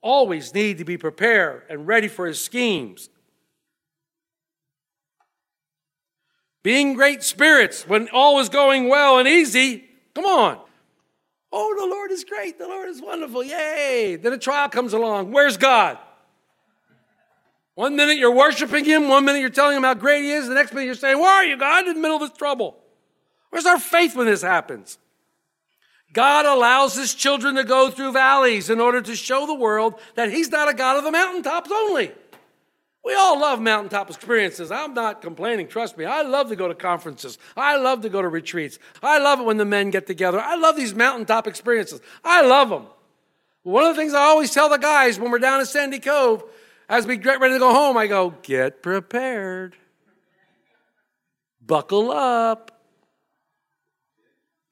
always 0.00 0.54
need 0.54 0.78
to 0.78 0.84
be 0.84 0.96
prepared 0.96 1.64
and 1.68 1.88
ready 1.88 2.06
for 2.06 2.26
his 2.26 2.40
schemes. 2.40 3.10
Being 6.62 6.94
great 6.94 7.24
spirits 7.24 7.88
when 7.88 8.08
all 8.10 8.38
is 8.38 8.48
going 8.48 8.88
well 8.88 9.18
and 9.18 9.26
easy, 9.26 9.85
come 10.16 10.24
on. 10.24 10.58
Oh, 11.52 11.74
the 11.78 11.86
Lord 11.86 12.10
is 12.10 12.24
great. 12.24 12.58
The 12.58 12.66
Lord 12.66 12.88
is 12.88 13.02
wonderful. 13.02 13.44
Yay. 13.44 14.16
Then 14.16 14.32
a 14.32 14.38
trial 14.38 14.68
comes 14.68 14.94
along. 14.94 15.30
Where's 15.30 15.58
God? 15.58 15.98
One 17.74 17.94
minute 17.96 18.16
you're 18.16 18.34
worshiping 18.34 18.86
Him, 18.86 19.08
one 19.08 19.26
minute 19.26 19.40
you're 19.40 19.50
telling 19.50 19.76
Him 19.76 19.82
how 19.82 19.92
great 19.92 20.22
He 20.22 20.30
is, 20.30 20.48
the 20.48 20.54
next 20.54 20.72
minute 20.72 20.86
you're 20.86 20.94
saying, 20.94 21.18
Where 21.18 21.30
are 21.30 21.44
you, 21.44 21.58
God, 21.58 21.86
in 21.86 21.94
the 21.94 22.00
middle 22.00 22.16
of 22.16 22.28
this 22.28 22.36
trouble? 22.36 22.78
Where's 23.50 23.66
our 23.66 23.78
faith 23.78 24.16
when 24.16 24.26
this 24.26 24.40
happens? 24.40 24.98
God 26.14 26.46
allows 26.46 26.96
His 26.96 27.14
children 27.14 27.56
to 27.56 27.64
go 27.64 27.90
through 27.90 28.12
valleys 28.12 28.70
in 28.70 28.80
order 28.80 29.02
to 29.02 29.14
show 29.14 29.46
the 29.46 29.54
world 29.54 30.00
that 30.14 30.30
He's 30.30 30.50
not 30.50 30.70
a 30.70 30.74
God 30.74 30.96
of 30.96 31.04
the 31.04 31.10
mountaintops 31.10 31.70
only. 31.70 32.12
We 33.06 33.14
all 33.14 33.38
love 33.38 33.60
mountaintop 33.60 34.10
experiences. 34.10 34.72
I'm 34.72 34.92
not 34.92 35.22
complaining, 35.22 35.68
trust 35.68 35.96
me. 35.96 36.04
I 36.04 36.22
love 36.22 36.48
to 36.48 36.56
go 36.56 36.66
to 36.66 36.74
conferences. 36.74 37.38
I 37.56 37.76
love 37.76 38.00
to 38.00 38.08
go 38.08 38.20
to 38.20 38.26
retreats. 38.26 38.80
I 39.00 39.18
love 39.18 39.38
it 39.38 39.44
when 39.44 39.58
the 39.58 39.64
men 39.64 39.90
get 39.90 40.08
together. 40.08 40.40
I 40.40 40.56
love 40.56 40.74
these 40.74 40.92
mountaintop 40.92 41.46
experiences. 41.46 42.00
I 42.24 42.42
love 42.42 42.68
them. 42.68 42.86
One 43.62 43.84
of 43.84 43.94
the 43.94 44.02
things 44.02 44.12
I 44.12 44.22
always 44.22 44.50
tell 44.50 44.68
the 44.68 44.76
guys 44.76 45.20
when 45.20 45.30
we're 45.30 45.38
down 45.38 45.60
in 45.60 45.66
Sandy 45.66 46.00
Cove, 46.00 46.42
as 46.88 47.06
we 47.06 47.16
get 47.16 47.38
ready 47.38 47.54
to 47.54 47.60
go 47.60 47.72
home, 47.72 47.96
I 47.96 48.08
go, 48.08 48.34
get 48.42 48.82
prepared. 48.82 49.76
Buckle 51.64 52.10
up. 52.10 52.72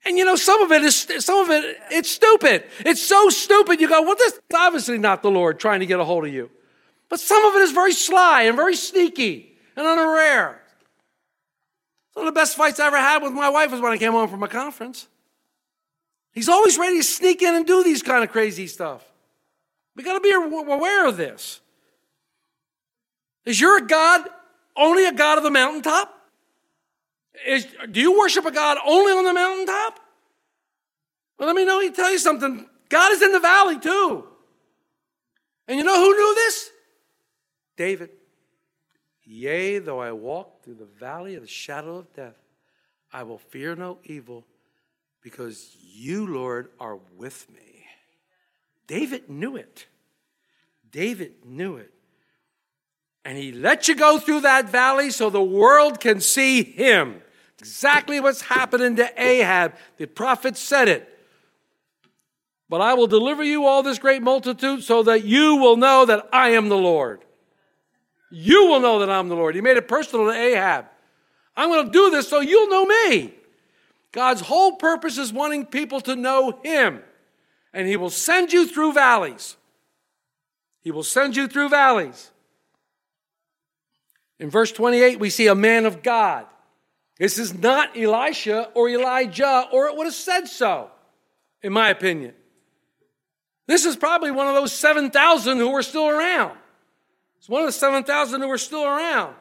And 0.05 0.19
you 0.19 0.25
know, 0.25 0.35
some 0.35 0.61
of 0.61 0.73
it 0.73 0.83
is, 0.83 1.07
some 1.21 1.39
of 1.39 1.51
it, 1.51 1.77
it's 1.93 2.11
stupid. 2.11 2.65
It's 2.81 3.01
so 3.01 3.29
stupid. 3.29 3.81
You 3.81 3.89
go, 3.89 4.03
well, 4.03 4.17
this 4.17 4.33
is 4.33 4.41
obviously 4.53 4.99
not 4.99 5.23
the 5.23 5.31
Lord 5.31 5.61
trying 5.61 5.79
to 5.79 5.87
get 5.87 6.01
a 6.01 6.05
hold 6.05 6.27
of 6.27 6.35
you. 6.35 6.51
But 7.15 7.21
some 7.21 7.45
of 7.45 7.55
it 7.55 7.63
is 7.63 7.71
very 7.71 7.93
sly 7.93 8.43
and 8.43 8.57
very 8.57 8.75
sneaky 8.75 9.57
and 9.77 9.87
unaware. 9.87 10.61
One 12.15 12.27
of 12.27 12.35
the 12.35 12.37
best 12.37 12.57
fights 12.57 12.81
I 12.81 12.89
ever 12.89 12.97
had 12.97 13.23
with 13.23 13.33
my 13.33 13.49
wife 13.51 13.71
was 13.71 13.81
when 13.81 13.93
I 13.93 13.99
came 13.99 14.11
home 14.11 14.29
from 14.29 14.43
a 14.43 14.49
conference. 14.49 15.07
He's 16.33 16.49
always 16.49 16.77
ready 16.77 16.97
to 16.97 17.05
sneak 17.05 17.41
in 17.41 17.55
and 17.55 17.65
do 17.65 17.85
these 17.85 18.03
kind 18.03 18.25
of 18.25 18.33
crazy 18.33 18.67
stuff. 18.67 19.05
We 19.95 20.03
got 20.03 20.15
to 20.15 20.21
be 20.21 20.33
aware 20.33 21.07
of 21.07 21.17
this. 21.17 21.61
Is 23.45 23.61
your 23.61 23.79
God 23.83 24.23
only 24.77 25.07
a 25.07 25.13
God 25.13 25.39
of 25.39 25.45
the 25.45 25.53
mountaintop? 25.53 26.13
Is, 27.47 27.65
do 27.93 28.01
you 28.01 28.19
worship 28.19 28.45
a 28.45 28.51
God 28.51 28.77
only 28.85 29.13
on 29.13 29.23
the 29.23 29.33
mountaintop? 29.33 30.01
Well, 31.39 31.47
let 31.47 31.55
me 31.55 31.65
know. 31.65 31.89
Tell 31.91 32.11
you 32.11 32.19
something. 32.19 32.69
God 32.89 33.13
is 33.13 33.23
in 33.23 33.31
the 33.31 33.39
valley 33.39 33.79
too. 33.79 34.27
And 35.69 35.79
you 35.79 35.85
know 35.85 35.97
who 35.97 36.13
knew 36.13 36.35
this? 36.35 36.71
David. 37.77 38.11
Yea, 39.25 39.79
though 39.79 40.01
I 40.01 40.13
walk 40.13 40.63
through 40.63 40.75
the 40.75 40.85
valley 40.85 41.35
of 41.35 41.43
the 41.43 41.49
shadow 41.49 41.97
of 41.97 42.13
death, 42.13 42.37
I 43.13 43.23
will 43.23 43.39
fear 43.39 43.75
no 43.75 43.99
evil 44.05 44.45
because 45.23 45.75
you, 45.81 46.27
Lord, 46.27 46.69
are 46.79 46.99
with 47.17 47.49
me. 47.51 47.87
David 48.87 49.31
knew 49.31 49.57
it. 49.57 49.87
David 50.91 51.33
knew 51.45 51.77
it. 51.77 51.93
And 53.25 53.39
he 53.39 53.51
let 53.53 53.89
you 53.89 53.97
go 53.97 54.19
through 54.19 54.41
that 54.41 54.69
valley 54.69 55.11
so 55.11 55.31
the 55.31 55.43
world 55.43 55.99
can 56.01 56.21
see 56.21 56.63
him. 56.63 57.23
Exactly 57.59 58.21
what's 58.21 58.43
happening 58.43 58.97
to 58.97 59.11
Ahab. 59.21 59.75
The 59.97 60.07
prophet 60.07 60.59
said 60.59 60.89
it. 60.89 61.09
But 62.69 62.83
I 62.83 62.93
will 62.95 63.07
deliver 63.07 63.43
you 63.43 63.65
all 63.65 63.83
this 63.83 63.99
great 63.99 64.23
multitude 64.23 64.83
so 64.83 65.03
that 65.05 65.25
you 65.25 65.57
will 65.57 65.77
know 65.77 66.05
that 66.05 66.29
I 66.33 66.51
am 66.51 66.69
the 66.69 66.77
Lord. 66.77 67.24
You 68.37 68.67
will 68.67 68.81
know 68.81 68.99
that 68.99 69.09
I'm 69.09 69.29
the 69.29 69.37
Lord. 69.37 69.55
He 69.55 69.61
made 69.61 69.77
it 69.77 69.87
personal 69.87 70.27
to 70.27 70.33
Ahab. 70.33 70.87
I'm 71.57 71.69
going 71.69 71.87
to 71.87 71.93
do 71.93 72.11
this 72.11 72.29
so 72.29 72.41
you'll 72.41 72.69
know 72.69 72.85
me. 72.85 73.33
God's 74.11 74.41
whole 74.41 74.73
purpose 74.73 75.19
is 75.19 75.33
wanting 75.33 75.67
people 75.67 76.01
to 76.01 76.17
know 76.17 76.59
Him. 76.65 77.01
And 77.73 77.87
He 77.87 77.97
will 77.97 78.11
send 78.11 78.53
you 78.53 78.67
through 78.67 78.93
valleys. 78.93 79.57
He 80.83 80.91
will 80.91 81.05
send 81.05 81.37
you 81.37 81.47
through 81.47 81.69
valleys. 81.69 82.33
In 84.41 84.51
verse 84.51 84.73
28, 84.73 85.21
we 85.21 85.31
see 85.31 85.47
a 85.47 85.55
man 85.55 85.87
of 85.87 86.03
God. 86.03 86.47
This 87.21 87.39
is 87.39 87.55
not 87.55 87.97
Elisha 87.97 88.69
or 88.75 88.89
Elijah, 88.89 89.69
or 89.73 89.87
it 89.87 89.97
would 89.97 90.07
have 90.07 90.15
said 90.15 90.47
so, 90.47 90.91
in 91.63 91.73
my 91.73 91.89
opinion. 91.91 92.35
This 93.69 93.85
is 93.85 93.95
probably 93.95 94.33
one 94.33 94.49
of 94.49 94.55
those 94.55 94.73
7,000 94.73 95.59
who 95.59 95.71
were 95.71 95.85
still 95.85 96.09
around. 96.09 96.59
It's 97.45 97.49
one 97.51 97.61
of 97.61 97.69
the 97.69 97.73
7,000 97.73 98.41
who 98.41 98.49
were 98.49 98.57
still 98.57 98.87
around. 98.87 99.35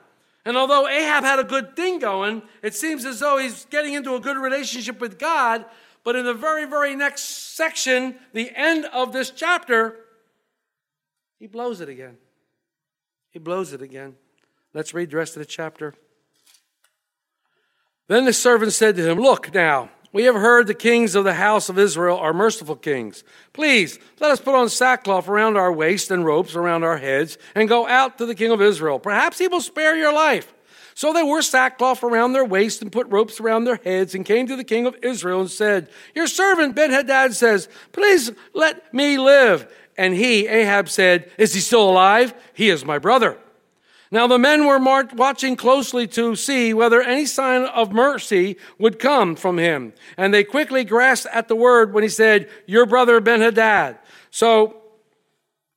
And 0.44 0.58
although 0.58 0.90
Ahab 0.90 1.24
had 1.24 1.40
a 1.40 1.44
good 1.46 1.74
thing 1.74 2.00
going, 2.00 2.42
it 2.62 2.76
seems 2.76 3.06
as 3.06 3.22
though 3.22 3.38
he's 3.38 3.64
getting 3.68 3.94
into 3.94 4.14
a 4.16 4.20
good 4.20 4.36
relationship 4.36 5.00
with 5.00 5.18
God. 5.18 5.64
But 6.04 6.18
in 6.18 6.26
the 6.26 6.34
very, 6.34 6.66
very 6.66 6.98
next 6.98 7.56
section, 7.56 8.16
the 8.34 8.52
end 8.54 8.84
of 8.92 9.14
this 9.14 9.32
chapter, 9.32 10.00
he 11.40 11.48
blows 11.48 11.80
it 11.80 11.88
again. 11.88 12.18
He 13.30 13.40
blows 13.40 13.72
it 13.72 13.82
again. 13.82 14.16
Let's 14.74 14.94
read 14.94 15.10
the 15.10 15.16
rest 15.16 15.38
of 15.38 15.40
the 15.40 15.46
chapter. 15.46 15.94
Then 18.10 18.26
the 18.26 18.34
servant 18.34 18.74
said 18.74 18.98
to 18.98 19.10
him, 19.10 19.18
Look 19.18 19.54
now, 19.54 19.92
we 20.14 20.24
have 20.26 20.36
heard 20.36 20.68
the 20.68 20.76
kings 20.76 21.16
of 21.16 21.24
the 21.24 21.34
house 21.34 21.70
of 21.70 21.80
Israel 21.80 22.18
are 22.18 22.34
merciful 22.34 22.76
kings. 22.76 23.24
Please, 23.52 24.00
let 24.20 24.32
us 24.32 24.40
put 24.40 24.56
on 24.56 24.70
sackcloth 24.70 25.28
around 25.28 25.58
our 25.58 25.74
waist 25.74 26.12
and 26.12 26.24
ropes 26.24 26.56
around 26.56 26.84
our 26.84 26.98
heads 26.98 27.38
and 27.56 27.68
go 27.68 27.88
out 27.88 28.20
to 28.20 28.28
the 28.28 28.36
king 28.36 28.52
of 28.52 28.62
Israel. 28.62 29.00
Perhaps 29.00 29.40
he 29.40 29.48
will 29.48 29.60
spare 29.60 29.98
your 29.98 30.14
life. 30.14 30.54
So 30.96 31.12
they 31.12 31.24
wore 31.24 31.42
sackcloth 31.42 32.04
around 32.04 32.34
their 32.34 32.46
waist 32.46 32.84
and 32.84 32.92
put 32.92 33.08
ropes 33.08 33.40
around 33.40 33.64
their 33.64 33.78
heads 33.84 34.14
and 34.14 34.24
came 34.24 34.46
to 34.46 34.56
the 34.56 34.64
king 34.64 34.86
of 34.86 34.96
Israel 35.02 35.42
and 35.42 35.50
said, 35.50 35.90
Your 36.14 36.28
servant 36.28 36.76
Ben 36.76 36.92
Hadad 36.92 37.34
says, 37.34 37.68
Please 37.92 38.32
let 38.54 38.94
me 38.94 39.18
live. 39.18 39.74
And 39.98 40.14
he, 40.14 40.48
Ahab, 40.48 40.90
said, 40.90 41.32
Is 41.40 41.56
he 41.56 41.60
still 41.60 41.90
alive? 41.90 42.34
He 42.54 42.70
is 42.70 42.86
my 42.86 43.00
brother. 43.00 43.40
Now 44.14 44.28
the 44.28 44.38
men 44.38 44.68
were 44.68 44.78
watching 45.16 45.56
closely 45.56 46.06
to 46.10 46.36
see 46.36 46.72
whether 46.72 47.02
any 47.02 47.26
sign 47.26 47.64
of 47.64 47.92
mercy 47.92 48.58
would 48.78 49.00
come 49.00 49.36
from 49.36 49.58
him. 49.58 49.92
And 50.18 50.32
they 50.32 50.44
quickly 50.44 50.84
grasped 50.84 51.34
at 51.34 51.48
the 51.48 51.56
word 51.56 51.94
when 51.96 52.04
he 52.04 52.10
said, 52.10 52.48
Your 52.68 52.86
brother 52.86 53.20
Ben 53.20 53.42
Hadad. 53.42 53.98
So 54.30 54.84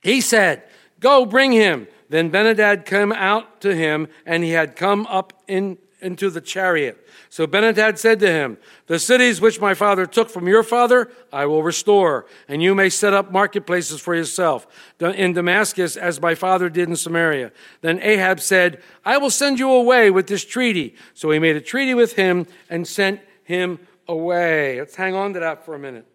he 0.03 0.21
said, 0.21 0.65
Go 1.01 1.25
bring 1.25 1.53
him. 1.53 1.89
Then 2.11 2.29
Ben 2.29 2.45
Hadad 2.45 2.85
came 2.85 3.11
out 3.11 3.63
to 3.63 3.75
him, 3.75 4.07
and 4.27 4.45
he 4.45 4.51
had 4.51 4.77
come 4.77 5.07
up 5.07 5.33
in, 5.49 5.79
into 6.01 6.31
the 6.31 6.41
chariot. 6.41 7.07
So 7.31 7.47
Benhadad 7.47 7.99
said 7.99 8.21
to 8.21 8.31
him, 8.31 8.59
The 8.87 8.99
cities 8.99 9.41
which 9.41 9.61
my 9.61 9.75
father 9.75 10.07
took 10.07 10.29
from 10.31 10.47
your 10.47 10.63
father, 10.63 11.11
I 11.33 11.47
will 11.47 11.63
restore, 11.63 12.27
and 12.49 12.63
you 12.63 12.75
may 12.75 12.89
set 12.89 13.15
up 13.15 13.33
marketplaces 13.33 14.01
for 14.01 14.15
yourself 14.15 14.67
in 15.01 15.33
Damascus, 15.33 15.97
as 15.97 16.21
my 16.21 16.35
father 16.35 16.69
did 16.69 16.89
in 16.89 16.97
Samaria. 16.97 17.53
Then 17.81 18.01
Ahab 18.03 18.41
said, 18.41 18.83
I 19.05 19.19
will 19.19 19.31
send 19.31 19.59
you 19.59 19.71
away 19.73 20.11
with 20.11 20.27
this 20.27 20.45
treaty. 20.45 20.95
So 21.15 21.31
he 21.31 21.39
made 21.39 21.57
a 21.57 21.61
treaty 21.61 21.95
with 21.95 22.15
him 22.15 22.47
and 22.69 22.87
sent 22.87 23.21
him 23.45 23.79
away. 24.09 24.79
Let's 24.79 24.97
hang 24.97 25.15
on 25.15 25.33
to 25.35 25.41
that 25.41 25.65
for 25.65 25.75
a 25.75 25.79
minute. 25.79 26.07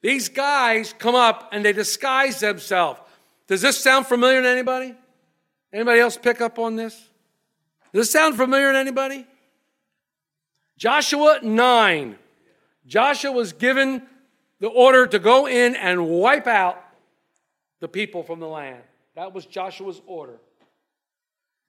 These 0.00 0.28
guys 0.28 0.94
come 0.98 1.14
up 1.14 1.50
and 1.52 1.64
they 1.64 1.72
disguise 1.72 2.40
themselves. 2.40 3.00
Does 3.46 3.62
this 3.62 3.78
sound 3.78 4.06
familiar 4.06 4.42
to 4.42 4.48
anybody? 4.48 4.94
Anybody 5.72 6.00
else 6.00 6.16
pick 6.16 6.40
up 6.40 6.58
on 6.58 6.76
this? 6.76 7.08
Does 7.92 8.06
this 8.06 8.12
sound 8.12 8.36
familiar 8.36 8.72
to 8.72 8.78
anybody? 8.78 9.26
Joshua 10.78 11.40
9. 11.42 12.16
Joshua 12.86 13.32
was 13.32 13.52
given 13.52 14.02
the 14.60 14.68
order 14.68 15.06
to 15.06 15.18
go 15.18 15.46
in 15.46 15.76
and 15.76 16.08
wipe 16.08 16.46
out 16.46 16.82
the 17.80 17.88
people 17.88 18.22
from 18.22 18.40
the 18.40 18.48
land. 18.48 18.82
That 19.14 19.34
was 19.34 19.44
Joshua's 19.44 20.00
order. 20.06 20.38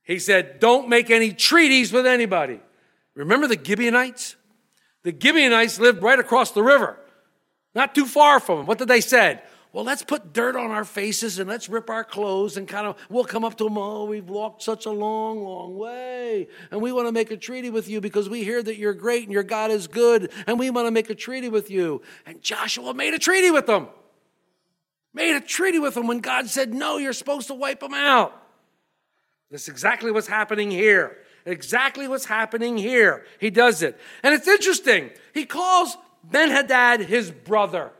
He 0.03 0.19
said, 0.19 0.59
Don't 0.59 0.89
make 0.89 1.09
any 1.09 1.33
treaties 1.33 1.91
with 1.91 2.05
anybody. 2.05 2.59
Remember 3.15 3.47
the 3.47 3.59
Gibeonites? 3.61 4.35
The 5.03 5.15
Gibeonites 5.17 5.79
lived 5.79 6.01
right 6.01 6.19
across 6.19 6.51
the 6.51 6.63
river, 6.63 6.97
not 7.75 7.93
too 7.93 8.05
far 8.05 8.39
from 8.39 8.59
them. 8.59 8.65
What 8.65 8.77
did 8.77 8.87
they 8.87 9.01
say? 9.01 9.41
Well, 9.73 9.83
let's 9.83 10.03
put 10.03 10.33
dirt 10.33 10.55
on 10.55 10.69
our 10.69 10.85
faces 10.85 11.39
and 11.39 11.49
let's 11.49 11.67
rip 11.67 11.89
our 11.89 12.03
clothes 12.03 12.57
and 12.57 12.67
kind 12.67 12.85
of, 12.85 12.95
we'll 13.09 13.23
come 13.23 13.43
up 13.43 13.57
to 13.57 13.63
them, 13.63 13.75
oh, 13.75 14.05
we've 14.05 14.29
walked 14.29 14.61
such 14.61 14.85
a 14.85 14.91
long, 14.91 15.43
long 15.43 15.75
way. 15.75 16.47
And 16.69 16.79
we 16.79 16.91
want 16.91 17.07
to 17.07 17.11
make 17.11 17.31
a 17.31 17.37
treaty 17.37 17.71
with 17.71 17.89
you 17.89 17.99
because 17.99 18.29
we 18.29 18.43
hear 18.43 18.61
that 18.61 18.77
you're 18.77 18.93
great 18.93 19.23
and 19.23 19.33
your 19.33 19.41
God 19.41 19.71
is 19.71 19.87
good. 19.87 20.31
And 20.45 20.59
we 20.59 20.69
want 20.69 20.85
to 20.85 20.91
make 20.91 21.09
a 21.09 21.15
treaty 21.15 21.49
with 21.49 21.71
you. 21.71 22.03
And 22.27 22.39
Joshua 22.39 22.93
made 22.93 23.15
a 23.15 23.19
treaty 23.19 23.49
with 23.49 23.65
them. 23.65 23.87
Made 25.11 25.35
a 25.35 25.41
treaty 25.41 25.79
with 25.79 25.95
them 25.95 26.05
when 26.05 26.19
God 26.19 26.47
said, 26.49 26.71
no, 26.71 26.97
you're 26.97 27.11
supposed 27.11 27.47
to 27.47 27.55
wipe 27.55 27.79
them 27.79 27.95
out. 27.95 28.39
That's 29.49 29.69
exactly 29.69 30.11
what's 30.11 30.27
happening 30.27 30.69
here. 30.69 31.17
Exactly 31.47 32.07
what's 32.07 32.25
happening 32.25 32.77
here. 32.77 33.25
He 33.39 33.49
does 33.49 33.81
it. 33.81 33.99
And 34.21 34.35
it's 34.35 34.47
interesting. 34.47 35.09
He 35.33 35.45
calls 35.45 35.97
Ben 36.23 36.51
Hadad 36.51 37.01
his 37.01 37.31
brother. 37.31 37.91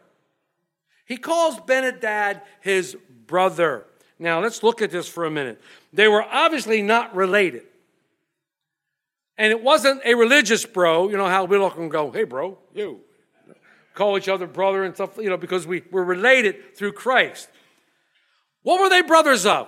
He 1.05 1.17
calls 1.17 1.57
Benadad 1.57 2.41
his 2.61 2.95
brother. 3.27 3.85
Now, 4.19 4.41
let's 4.41 4.63
look 4.63 4.81
at 4.81 4.91
this 4.91 5.07
for 5.07 5.25
a 5.25 5.31
minute. 5.31 5.61
They 5.91 6.07
were 6.07 6.23
obviously 6.23 6.81
not 6.81 7.15
related. 7.15 7.63
And 9.37 9.51
it 9.51 9.61
wasn't 9.61 10.01
a 10.05 10.13
religious 10.13 10.65
bro, 10.65 11.09
you 11.09 11.17
know 11.17 11.27
how 11.27 11.45
we 11.45 11.57
look 11.57 11.77
and 11.77 11.89
go, 11.89 12.11
hey, 12.11 12.23
bro, 12.23 12.57
you. 12.73 13.01
Call 13.93 14.17
each 14.17 14.29
other 14.29 14.47
brother 14.47 14.83
and 14.83 14.95
stuff, 14.95 15.17
you 15.17 15.29
know, 15.29 15.37
because 15.37 15.67
we 15.67 15.83
were 15.91 16.03
related 16.03 16.75
through 16.75 16.93
Christ. 16.93 17.47
What 18.63 18.81
were 18.81 18.89
they 18.89 19.01
brothers 19.01 19.45
of? 19.45 19.67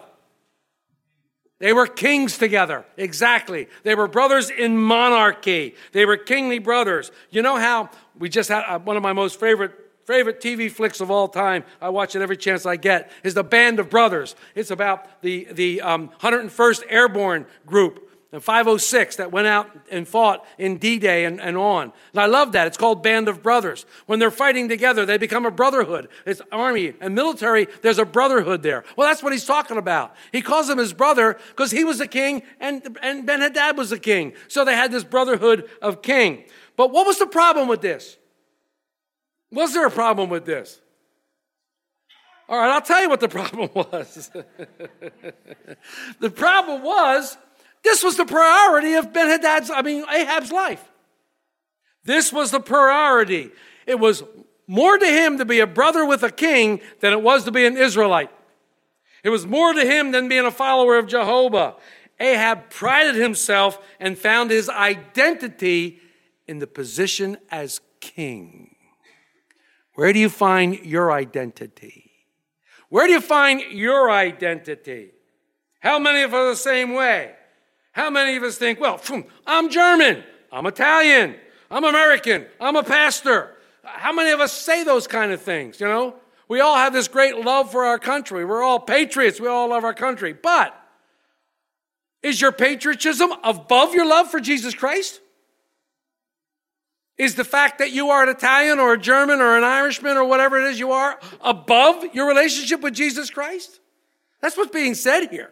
They 1.59 1.73
were 1.73 1.87
kings 1.87 2.37
together. 2.37 2.85
Exactly. 2.97 3.67
They 3.83 3.95
were 3.95 4.07
brothers 4.07 4.49
in 4.49 4.77
monarchy. 4.77 5.75
They 5.93 6.05
were 6.05 6.17
kingly 6.17 6.59
brothers. 6.59 7.11
You 7.29 7.41
know 7.41 7.57
how 7.57 7.89
we 8.17 8.29
just 8.29 8.49
had 8.49 8.63
uh, 8.67 8.79
one 8.79 8.97
of 8.97 9.03
my 9.03 9.13
most 9.13 9.39
favorite 9.39 9.71
favorite 10.05 10.39
TV 10.39 10.71
flicks 10.71 11.01
of 11.01 11.11
all 11.11 11.27
time. 11.27 11.63
I 11.81 11.89
watch 11.89 12.15
it 12.15 12.21
every 12.21 12.37
chance 12.37 12.65
I 12.65 12.75
get. 12.75 13.11
Is 13.23 13.33
the 13.33 13.43
Band 13.43 13.79
of 13.79 13.89
Brothers. 13.89 14.35
It's 14.53 14.71
about 14.71 15.21
the 15.21 15.47
the 15.51 15.81
um, 15.81 16.09
101st 16.21 16.83
Airborne 16.89 17.45
Group. 17.65 18.01
The 18.31 18.41
506 18.41 19.15
that 19.15 19.31
went 19.31 19.47
out 19.47 19.69
and 19.89 20.05
fought 20.05 20.45
in 20.57 20.77
D 20.77 20.99
Day 20.99 21.23
and, 21.23 21.39
and 21.39 21.55
on. 21.55 21.93
And 22.11 22.19
I 22.19 22.25
love 22.25 22.51
that. 22.51 22.67
It's 22.67 22.75
called 22.75 23.01
Band 23.01 23.29
of 23.29 23.41
Brothers. 23.41 23.85
When 24.07 24.19
they're 24.19 24.29
fighting 24.29 24.67
together, 24.67 25.05
they 25.05 25.17
become 25.17 25.45
a 25.45 25.51
brotherhood. 25.51 26.09
It's 26.25 26.41
army 26.51 26.95
and 26.99 27.15
military, 27.15 27.67
there's 27.81 27.99
a 27.99 28.03
brotherhood 28.03 28.61
there. 28.61 28.83
Well, 28.97 29.07
that's 29.07 29.23
what 29.23 29.31
he's 29.31 29.45
talking 29.45 29.77
about. 29.77 30.13
He 30.33 30.41
calls 30.41 30.69
him 30.69 30.79
his 30.79 30.91
brother 30.91 31.37
because 31.49 31.71
he 31.71 31.85
was 31.85 32.01
a 32.01 32.07
king 32.07 32.43
and, 32.59 32.97
and 33.01 33.25
Ben 33.25 33.39
Hadad 33.39 33.77
was 33.77 33.93
a 33.93 33.99
king. 33.99 34.33
So 34.49 34.65
they 34.65 34.75
had 34.75 34.91
this 34.91 35.05
brotherhood 35.05 35.69
of 35.81 36.01
king. 36.01 36.43
But 36.75 36.91
what 36.91 37.07
was 37.07 37.19
the 37.19 37.27
problem 37.27 37.69
with 37.69 37.79
this? 37.79 38.17
Was 39.51 39.73
there 39.73 39.85
a 39.85 39.91
problem 39.91 40.29
with 40.29 40.45
this? 40.45 40.79
All 42.47 42.57
right, 42.57 42.69
I'll 42.69 42.81
tell 42.81 43.01
you 43.01 43.09
what 43.09 43.19
the 43.19 43.29
problem 43.29 43.69
was. 43.73 44.29
the 46.19 46.29
problem 46.29 46.83
was 46.83 47.37
this 47.83 48.03
was 48.03 48.17
the 48.17 48.25
priority 48.25 48.93
of 48.93 49.13
Ben 49.13 49.27
Hadad's, 49.27 49.69
I 49.69 49.81
mean, 49.81 50.05
Ahab's 50.11 50.51
life. 50.51 50.83
This 52.03 52.31
was 52.31 52.51
the 52.51 52.59
priority. 52.59 53.51
It 53.87 53.99
was 53.99 54.23
more 54.67 54.97
to 54.97 55.05
him 55.05 55.37
to 55.37 55.45
be 55.45 55.59
a 55.59 55.67
brother 55.67 56.05
with 56.05 56.23
a 56.23 56.31
king 56.31 56.81
than 56.99 57.13
it 57.13 57.21
was 57.21 57.45
to 57.45 57.51
be 57.51 57.65
an 57.65 57.77
Israelite. 57.77 58.31
It 59.23 59.29
was 59.29 59.45
more 59.45 59.73
to 59.73 59.85
him 59.85 60.11
than 60.11 60.27
being 60.27 60.45
a 60.45 60.51
follower 60.51 60.97
of 60.97 61.07
Jehovah. 61.07 61.75
Ahab 62.19 62.69
prided 62.69 63.15
himself 63.15 63.79
and 63.99 64.17
found 64.17 64.51
his 64.51 64.69
identity 64.69 65.99
in 66.47 66.59
the 66.59 66.67
position 66.67 67.37
as 67.49 67.81
king. 67.99 68.74
Where 69.95 70.13
do 70.13 70.19
you 70.19 70.29
find 70.29 70.79
your 70.85 71.11
identity? 71.11 72.11
Where 72.89 73.07
do 73.07 73.13
you 73.13 73.21
find 73.21 73.61
your 73.71 74.11
identity? 74.11 75.11
How 75.79 75.99
many 75.99 76.21
of 76.21 76.33
us 76.33 76.57
the 76.57 76.69
same 76.69 76.93
way? 76.93 77.33
How 77.91 78.09
many 78.09 78.35
of 78.35 78.43
us 78.43 78.57
think, 78.57 78.79
well, 78.79 79.01
I'm 79.47 79.69
German, 79.69 80.23
I'm 80.51 80.65
Italian, 80.65 81.35
I'm 81.71 81.83
American, 81.83 82.45
I'm 82.59 82.75
a 82.75 82.83
pastor? 82.83 83.55
How 83.83 84.11
many 84.11 84.31
of 84.31 84.39
us 84.39 84.51
say 84.51 84.83
those 84.83 85.07
kind 85.07 85.31
of 85.31 85.41
things, 85.41 85.79
you 85.79 85.87
know? 85.87 86.15
We 86.47 86.59
all 86.59 86.75
have 86.75 86.93
this 86.93 87.07
great 87.07 87.37
love 87.37 87.71
for 87.71 87.85
our 87.85 87.97
country. 87.97 88.45
We're 88.45 88.61
all 88.61 88.79
patriots. 88.79 89.39
We 89.39 89.47
all 89.47 89.69
love 89.69 89.83
our 89.83 89.93
country. 89.93 90.33
But 90.33 90.79
is 92.21 92.39
your 92.39 92.51
patriotism 92.51 93.31
above 93.43 93.93
your 93.93 94.05
love 94.05 94.29
for 94.29 94.39
Jesus 94.39 94.75
Christ? 94.75 95.21
Is 97.17 97.35
the 97.35 97.45
fact 97.45 97.79
that 97.79 97.91
you 97.91 98.09
are 98.09 98.23
an 98.23 98.29
Italian 98.29 98.79
or 98.79 98.93
a 98.93 98.97
German 98.99 99.39
or 99.39 99.57
an 99.57 99.63
Irishman 99.63 100.17
or 100.17 100.25
whatever 100.25 100.59
it 100.59 100.69
is 100.69 100.79
you 100.79 100.91
are 100.91 101.17
above 101.41 102.03
your 102.13 102.27
relationship 102.27 102.81
with 102.81 102.93
Jesus 102.93 103.29
Christ? 103.29 103.79
That's 104.41 104.57
what's 104.57 104.71
being 104.71 104.95
said 104.95 105.27
here. 105.27 105.51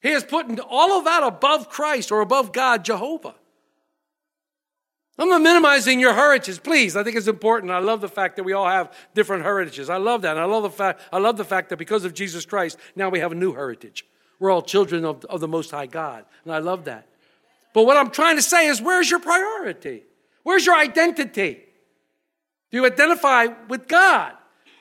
He 0.00 0.10
has 0.10 0.24
put 0.24 0.58
all 0.60 0.98
of 0.98 1.04
that 1.04 1.22
above 1.22 1.68
Christ 1.68 2.10
or 2.10 2.20
above 2.20 2.52
God, 2.52 2.84
Jehovah. 2.84 3.34
I'm 5.16 5.28
not 5.28 5.42
minimizing 5.42 6.00
your 6.00 6.12
heritage, 6.12 6.62
please. 6.62 6.96
I 6.96 7.04
think 7.04 7.16
it's 7.16 7.28
important. 7.28 7.70
I 7.70 7.78
love 7.78 8.00
the 8.00 8.08
fact 8.08 8.36
that 8.36 8.42
we 8.42 8.52
all 8.52 8.66
have 8.66 8.92
different 9.14 9.44
heritages. 9.44 9.88
I 9.88 9.98
love 9.98 10.22
that. 10.22 10.36
I 10.36 10.44
love 10.44 10.64
the 10.64 10.70
fact, 10.70 11.00
I 11.12 11.18
love 11.18 11.36
the 11.36 11.44
fact 11.44 11.68
that 11.68 11.76
because 11.76 12.04
of 12.04 12.14
Jesus 12.14 12.44
Christ, 12.44 12.78
now 12.96 13.10
we 13.10 13.20
have 13.20 13.32
a 13.32 13.36
new 13.36 13.52
heritage. 13.52 14.04
We're 14.40 14.50
all 14.50 14.62
children 14.62 15.04
of, 15.04 15.24
of 15.26 15.40
the 15.40 15.48
Most 15.48 15.70
High 15.70 15.86
God. 15.86 16.24
And 16.44 16.52
I 16.52 16.58
love 16.58 16.86
that. 16.86 17.06
But 17.72 17.84
what 17.84 17.96
I'm 17.96 18.10
trying 18.10 18.36
to 18.36 18.42
say 18.42 18.66
is 18.66 18.82
where's 18.82 19.10
your 19.10 19.20
priority? 19.20 20.02
Where's 20.44 20.64
your 20.64 20.76
identity? 20.76 21.64
Do 22.70 22.76
you 22.76 22.86
identify 22.86 23.48
with 23.68 23.88
God? 23.88 24.34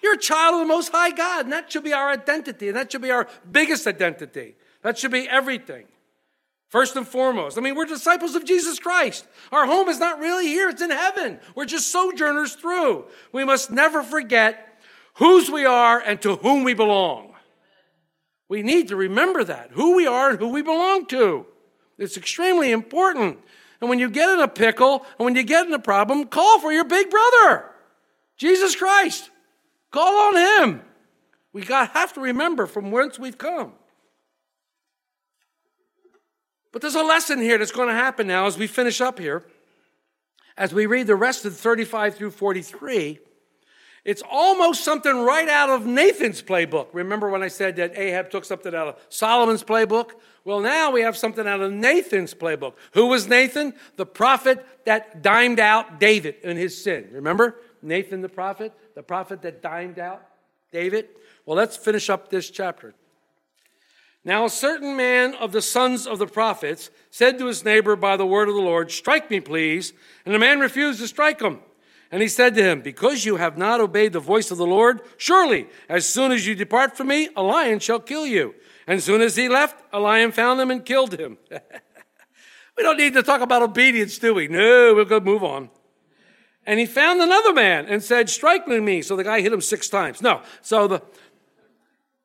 You're 0.03 0.15
a 0.15 0.19
child 0.19 0.55
of 0.55 0.59
the 0.59 0.65
Most 0.67 0.91
High 0.91 1.11
God, 1.11 1.45
and 1.45 1.53
that 1.53 1.71
should 1.71 1.83
be 1.83 1.93
our 1.93 2.09
identity, 2.09 2.67
and 2.67 2.77
that 2.77 2.91
should 2.91 3.01
be 3.01 3.11
our 3.11 3.27
biggest 3.49 3.87
identity. 3.87 4.55
That 4.83 4.97
should 4.97 5.11
be 5.11 5.27
everything. 5.27 5.85
First 6.67 6.95
and 6.95 7.07
foremost. 7.07 7.57
I 7.57 7.61
mean, 7.61 7.75
we're 7.75 7.85
disciples 7.85 8.35
of 8.35 8.45
Jesus 8.45 8.79
Christ. 8.79 9.25
Our 9.51 9.65
home 9.65 9.87
is 9.89 9.99
not 9.99 10.19
really 10.19 10.47
here, 10.47 10.69
it's 10.69 10.81
in 10.81 10.89
heaven. 10.89 11.39
We're 11.55 11.65
just 11.65 11.91
sojourners 11.91 12.55
through. 12.55 13.05
We 13.31 13.45
must 13.45 13.71
never 13.71 14.03
forget 14.03 14.81
whose 15.15 15.49
we 15.49 15.65
are 15.65 15.99
and 15.99 16.21
to 16.23 16.35
whom 16.37 16.63
we 16.63 16.73
belong. 16.73 17.35
We 18.49 18.61
need 18.61 18.89
to 18.89 18.95
remember 18.95 19.43
that 19.43 19.69
who 19.71 19.95
we 19.95 20.05
are 20.05 20.31
and 20.31 20.39
who 20.39 20.49
we 20.49 20.61
belong 20.61 21.05
to. 21.07 21.45
It's 21.97 22.17
extremely 22.17 22.71
important. 22.71 23.39
And 23.83 23.89
when 23.89 23.99
you 23.99 24.09
get 24.09 24.29
in 24.29 24.39
a 24.39 24.47
pickle 24.47 25.05
and 25.19 25.25
when 25.25 25.35
you 25.35 25.43
get 25.43 25.67
in 25.67 25.73
a 25.73 25.77
problem, 25.77 26.23
call 26.27 26.57
for 26.61 26.71
your 26.71 26.85
big 26.85 27.09
brother, 27.09 27.65
Jesus 28.37 28.77
Christ. 28.77 29.29
Call 29.91 30.33
on 30.33 30.69
him. 30.69 30.81
We 31.51 31.63
got, 31.63 31.89
have 31.89 32.13
to 32.13 32.21
remember 32.21 32.65
from 32.65 32.91
whence 32.91 33.19
we've 33.19 33.37
come. 33.37 33.73
But 36.71 36.81
there's 36.81 36.95
a 36.95 37.03
lesson 37.03 37.41
here 37.41 37.57
that's 37.57 37.73
going 37.73 37.89
to 37.89 37.93
happen 37.93 38.25
now 38.25 38.45
as 38.45 38.57
we 38.57 38.67
finish 38.67 39.01
up 39.01 39.19
here. 39.19 39.43
As 40.55 40.73
we 40.73 40.85
read 40.85 41.07
the 41.07 41.17
rest 41.17 41.43
of 41.43 41.53
35 41.53 42.15
through 42.15 42.31
43, 42.31 43.19
it's 44.05 44.23
almost 44.29 44.83
something 44.83 45.23
right 45.23 45.47
out 45.47 45.69
of 45.69 45.85
Nathan's 45.85 46.41
playbook. 46.41 46.87
Remember 46.91 47.29
when 47.29 47.41
I 47.41 47.47
said 47.47 47.77
that 47.77 47.97
Ahab 47.97 48.29
took 48.29 48.43
something 48.43 48.75
out 48.75 48.87
of 48.89 48.95
Solomon's 49.07 49.63
playbook? 49.63 50.11
Well, 50.43 50.59
now 50.59 50.91
we 50.91 51.01
have 51.01 51.15
something 51.15 51.47
out 51.47 51.61
of 51.61 51.71
Nathan's 51.71 52.33
playbook. 52.33 52.73
Who 52.93 53.07
was 53.07 53.27
Nathan? 53.27 53.73
The 53.95 54.05
prophet 54.05 54.65
that 54.83 55.21
dimed 55.21 55.59
out 55.59 56.01
David 56.01 56.35
in 56.43 56.57
his 56.57 56.83
sin. 56.83 57.07
Remember? 57.13 57.55
Nathan 57.81 58.21
the 58.21 58.29
prophet, 58.29 58.73
the 58.95 59.03
prophet 59.03 59.41
that 59.43 59.61
dimed 59.61 59.99
out 59.99 60.21
David. 60.71 61.07
Well, 61.45 61.55
let's 61.55 61.77
finish 61.77 62.09
up 62.09 62.29
this 62.29 62.49
chapter. 62.49 62.93
Now, 64.25 64.45
a 64.45 64.49
certain 64.49 64.95
man 64.95 65.33
of 65.35 65.51
the 65.51 65.61
sons 65.61 66.07
of 66.07 66.17
the 66.19 66.27
prophets 66.27 66.89
said 67.09 67.37
to 67.39 67.47
his 67.47 67.65
neighbor 67.65 67.95
by 67.95 68.15
the 68.15 68.25
word 68.25 68.47
of 68.47 68.55
the 68.55 68.61
Lord, 68.61 68.91
Strike 68.91 69.29
me, 69.29 69.39
please. 69.39 69.93
And 70.25 70.33
the 70.33 70.39
man 70.39 70.59
refused 70.59 70.99
to 70.99 71.07
strike 71.07 71.41
him. 71.41 71.59
And 72.13 72.21
he 72.21 72.27
said 72.27 72.53
to 72.53 72.63
him, 72.63 72.81
Because 72.81 73.25
you 73.25 73.37
have 73.37 73.57
not 73.57 73.81
obeyed 73.81 74.13
the 74.13 74.19
voice 74.19 74.51
of 74.51 74.59
the 74.59 74.67
Lord, 74.67 75.01
surely 75.17 75.67
as 75.89 76.07
soon 76.07 76.31
as 76.31 76.45
you 76.45 76.53
depart 76.53 76.95
from 76.95 77.07
me, 77.07 77.29
a 77.35 77.41
lion 77.41 77.79
shall 77.79 77.99
kill 77.99 78.27
you. 78.27 78.53
And 78.85 78.97
as 78.97 79.03
soon 79.03 79.19
as 79.19 79.35
he 79.35 79.49
left, 79.49 79.83
a 79.91 79.99
lion 79.99 80.31
found 80.31 80.61
him 80.61 80.69
and 80.69 80.85
killed 80.85 81.19
him. 81.19 81.39
we 82.77 82.83
don't 82.83 82.97
need 82.97 83.15
to 83.15 83.23
talk 83.23 83.41
about 83.41 83.63
obedience, 83.63 84.19
do 84.19 84.35
we? 84.35 84.47
No, 84.47 84.93
we'll 84.93 85.05
go 85.05 85.19
move 85.19 85.43
on. 85.43 85.71
And 86.67 86.79
he 86.79 86.85
found 86.85 87.19
another 87.19 87.51
man 87.51 87.87
and 87.87 88.03
said, 88.03 88.29
Strike 88.29 88.67
me. 88.67 89.01
So 89.01 89.15
the 89.15 89.23
guy 89.23 89.41
hit 89.41 89.51
him 89.51 89.61
six 89.61 89.89
times. 89.89 90.21
No. 90.21 90.43
So 90.61 90.87
the, 90.87 91.01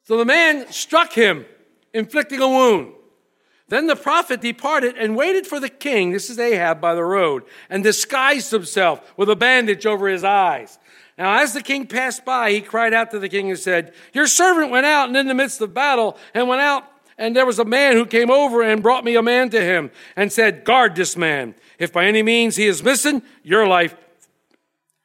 so 0.02 0.18
the 0.18 0.26
man 0.26 0.70
struck 0.70 1.14
him 1.14 1.46
inflicting 1.94 2.42
a 2.42 2.48
wound. 2.48 2.92
Then 3.68 3.86
the 3.86 3.96
prophet 3.96 4.40
departed 4.40 4.96
and 4.96 5.14
waited 5.14 5.46
for 5.46 5.60
the 5.60 5.68
king, 5.68 6.12
this 6.12 6.30
is 6.30 6.38
Ahab 6.38 6.80
by 6.80 6.94
the 6.94 7.04
road, 7.04 7.44
and 7.68 7.84
disguised 7.84 8.50
himself 8.50 9.12
with 9.16 9.28
a 9.28 9.36
bandage 9.36 9.84
over 9.84 10.08
his 10.08 10.24
eyes. 10.24 10.78
Now, 11.18 11.42
as 11.42 11.52
the 11.52 11.62
king 11.62 11.86
passed 11.86 12.24
by, 12.24 12.52
he 12.52 12.60
cried 12.60 12.94
out 12.94 13.10
to 13.10 13.18
the 13.18 13.28
king 13.28 13.50
and 13.50 13.58
said, 13.58 13.92
Your 14.14 14.26
servant 14.26 14.70
went 14.70 14.86
out 14.86 15.08
and 15.08 15.16
in 15.16 15.26
the 15.26 15.34
midst 15.34 15.60
of 15.60 15.74
battle 15.74 16.16
and 16.32 16.48
went 16.48 16.62
out, 16.62 16.84
and 17.18 17.34
there 17.34 17.44
was 17.44 17.58
a 17.58 17.64
man 17.64 17.94
who 17.94 18.06
came 18.06 18.30
over 18.30 18.62
and 18.62 18.82
brought 18.82 19.04
me 19.04 19.16
a 19.16 19.22
man 19.22 19.50
to 19.50 19.60
him 19.60 19.90
and 20.16 20.32
said, 20.32 20.64
Guard 20.64 20.94
this 20.94 21.16
man. 21.16 21.54
If 21.78 21.92
by 21.92 22.06
any 22.06 22.22
means 22.22 22.56
he 22.56 22.66
is 22.66 22.82
missing, 22.82 23.22
your 23.42 23.66
life 23.66 23.96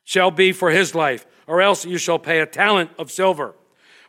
shall 0.04 0.32
be 0.32 0.52
for 0.52 0.70
his 0.70 0.94
life, 0.94 1.26
or 1.48 1.62
else 1.62 1.84
you 1.84 1.98
shall 1.98 2.20
pay 2.20 2.40
a 2.40 2.46
talent 2.46 2.92
of 3.00 3.12
silver. 3.12 3.56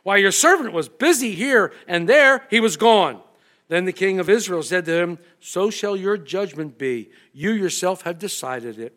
While 0.03 0.19
your 0.19 0.31
servant 0.31 0.71
was 0.71 0.87
busy 0.87 1.33
here 1.33 1.73
and 1.87 2.07
there, 2.07 2.45
he 2.51 2.59
was 2.59 2.77
gone. 2.77 3.21
Then 3.67 3.85
the 3.85 3.93
king 3.93 4.19
of 4.19 4.29
Israel 4.29 4.63
said 4.63 4.85
to 4.85 5.01
him, 5.01 5.19
So 5.39 5.69
shall 5.69 5.95
your 5.95 6.17
judgment 6.17 6.77
be. 6.77 7.09
You 7.33 7.51
yourself 7.51 8.03
have 8.03 8.19
decided 8.19 8.79
it. 8.79 8.93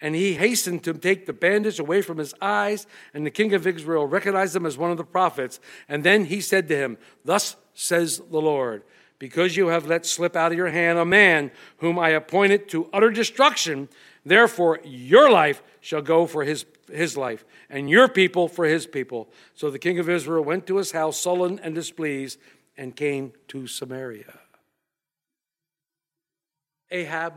And 0.00 0.14
he 0.14 0.34
hastened 0.34 0.84
to 0.84 0.92
take 0.92 1.24
the 1.24 1.32
bandage 1.32 1.78
away 1.78 2.02
from 2.02 2.18
his 2.18 2.34
eyes, 2.42 2.86
and 3.14 3.24
the 3.24 3.30
king 3.30 3.54
of 3.54 3.66
Israel 3.66 4.06
recognized 4.06 4.54
him 4.54 4.66
as 4.66 4.76
one 4.76 4.90
of 4.90 4.98
the 4.98 5.04
prophets. 5.04 5.58
And 5.88 6.04
then 6.04 6.26
he 6.26 6.42
said 6.42 6.68
to 6.68 6.76
him, 6.76 6.98
Thus 7.24 7.56
says 7.72 8.18
the 8.30 8.40
Lord, 8.40 8.82
because 9.18 9.56
you 9.56 9.68
have 9.68 9.86
let 9.86 10.04
slip 10.04 10.36
out 10.36 10.52
of 10.52 10.58
your 10.58 10.68
hand 10.68 10.98
a 10.98 11.06
man 11.06 11.50
whom 11.78 11.98
I 11.98 12.10
appointed 12.10 12.68
to 12.70 12.90
utter 12.92 13.10
destruction, 13.10 13.88
therefore 14.26 14.80
your 14.84 15.30
life 15.30 15.62
shall 15.80 16.02
go 16.02 16.26
for 16.26 16.44
his 16.44 16.66
his 16.92 17.16
life, 17.16 17.44
and 17.68 17.90
your 17.90 18.08
people 18.08 18.48
for 18.48 18.64
his 18.64 18.86
people. 18.86 19.28
So 19.54 19.70
the 19.70 19.78
king 19.78 19.98
of 19.98 20.08
Israel 20.08 20.44
went 20.44 20.66
to 20.66 20.76
his 20.76 20.92
house, 20.92 21.20
sullen 21.20 21.58
and 21.60 21.74
displeased, 21.74 22.38
and 22.76 22.94
came 22.94 23.32
to 23.48 23.66
Samaria. 23.66 24.38
Ahab 26.90 27.34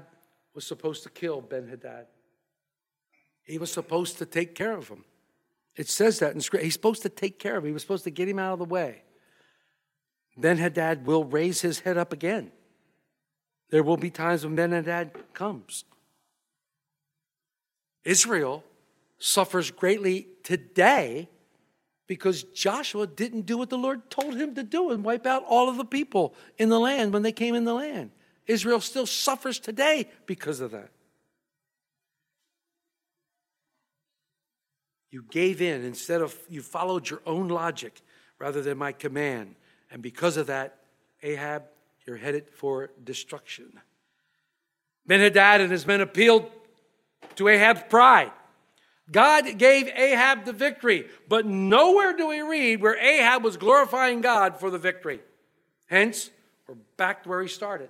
was 0.54 0.66
supposed 0.66 1.04
to 1.04 1.10
kill 1.10 1.42
Ben 1.42 1.68
Hadad. 1.68 2.08
He 3.44 3.58
was 3.58 3.72
supposed 3.72 4.18
to 4.20 4.26
take 4.26 4.54
care 4.54 4.76
of 4.76 4.90
him. 4.90 5.06
It 5.76 5.88
says 5.88 6.20
that 6.20 6.34
in 6.34 6.42
scripture. 6.42 6.66
He's 6.66 6.74
supposed 6.74 7.02
to 7.04 7.10
take 7.10 7.40
care 7.40 7.58
of 7.58 7.64
him. 7.64 7.70
He 7.70 7.74
was 7.74 7.82
supposed 7.82 8.04
to 8.04 8.12
get 8.12 8.28
him 8.28 8.38
out 8.38 8.54
of 8.54 8.60
the 8.60 8.66
way. 8.66 9.04
Ben 10.38 10.58
Hadad 10.58 11.06
will 11.06 11.24
raise 11.24 11.62
his 11.62 11.80
head 11.80 11.98
up 11.98 12.14
again. 12.14 12.52
There 13.70 13.84
will 13.84 13.98
be 13.98 14.10
times 14.10 14.44
when 14.44 14.56
Ben 14.56 14.72
Hadad 14.72 15.12
comes. 15.34 15.86
Israel 18.04 18.64
suffers 19.18 19.72
greatly 19.72 20.28
today 20.44 21.30
because 22.10 22.42
Joshua 22.42 23.06
didn't 23.06 23.46
do 23.46 23.56
what 23.56 23.70
the 23.70 23.78
Lord 23.78 24.10
told 24.10 24.36
him 24.36 24.56
to 24.56 24.64
do 24.64 24.90
and 24.90 25.04
wipe 25.04 25.28
out 25.28 25.46
all 25.48 25.70
of 25.70 25.78
the 25.78 25.86
people 25.86 26.34
in 26.58 26.68
the 26.68 26.80
land 26.80 27.14
when 27.14 27.22
they 27.22 27.32
came 27.32 27.54
in 27.54 27.66
the 27.66 27.74
land. 27.76 28.10
Israel 28.48 28.82
still 28.82 29.06
suffers 29.06 29.60
today 29.60 30.10
because 30.26 30.60
of 30.60 30.72
that. 30.72 30.90
You 35.12 35.24
gave 35.30 35.62
in 35.62 35.86
instead 35.86 36.22
of 36.22 36.36
you 36.50 36.64
followed 36.64 37.08
your 37.08 37.22
own 37.28 37.48
logic 37.48 38.02
rather 38.40 38.64
than 38.64 38.80
my 38.80 38.92
command. 38.92 39.54
And 39.92 40.02
because 40.02 40.36
of 40.36 40.48
that, 40.48 40.80
Ahab, 41.22 41.64
you're 42.08 42.18
headed 42.18 42.50
for 42.50 42.90
destruction. 43.04 43.72
Ben 45.06 45.20
Hadad 45.20 45.62
and 45.62 45.72
his 45.72 45.86
men 45.86 46.02
appealed 46.02 46.50
to 47.36 47.48
Ahab's 47.48 47.84
pride. 47.88 48.32
God 49.12 49.58
gave 49.58 49.88
Ahab 49.88 50.46
the 50.46 50.54
victory, 50.54 51.08
but 51.28 51.46
nowhere 51.46 52.16
do 52.16 52.28
we 52.28 52.42
read 52.42 52.82
where 52.82 52.98
Ahab 52.98 53.44
was 53.44 53.58
glorifying 53.58 54.22
God 54.22 54.60
for 54.60 54.70
the 54.70 54.78
victory. 54.78 55.20
Hence, 55.88 56.30
we're 56.68 56.76
back 56.98 57.24
to 57.24 57.30
where 57.30 57.42
he 57.42 57.48
started. 57.48 57.90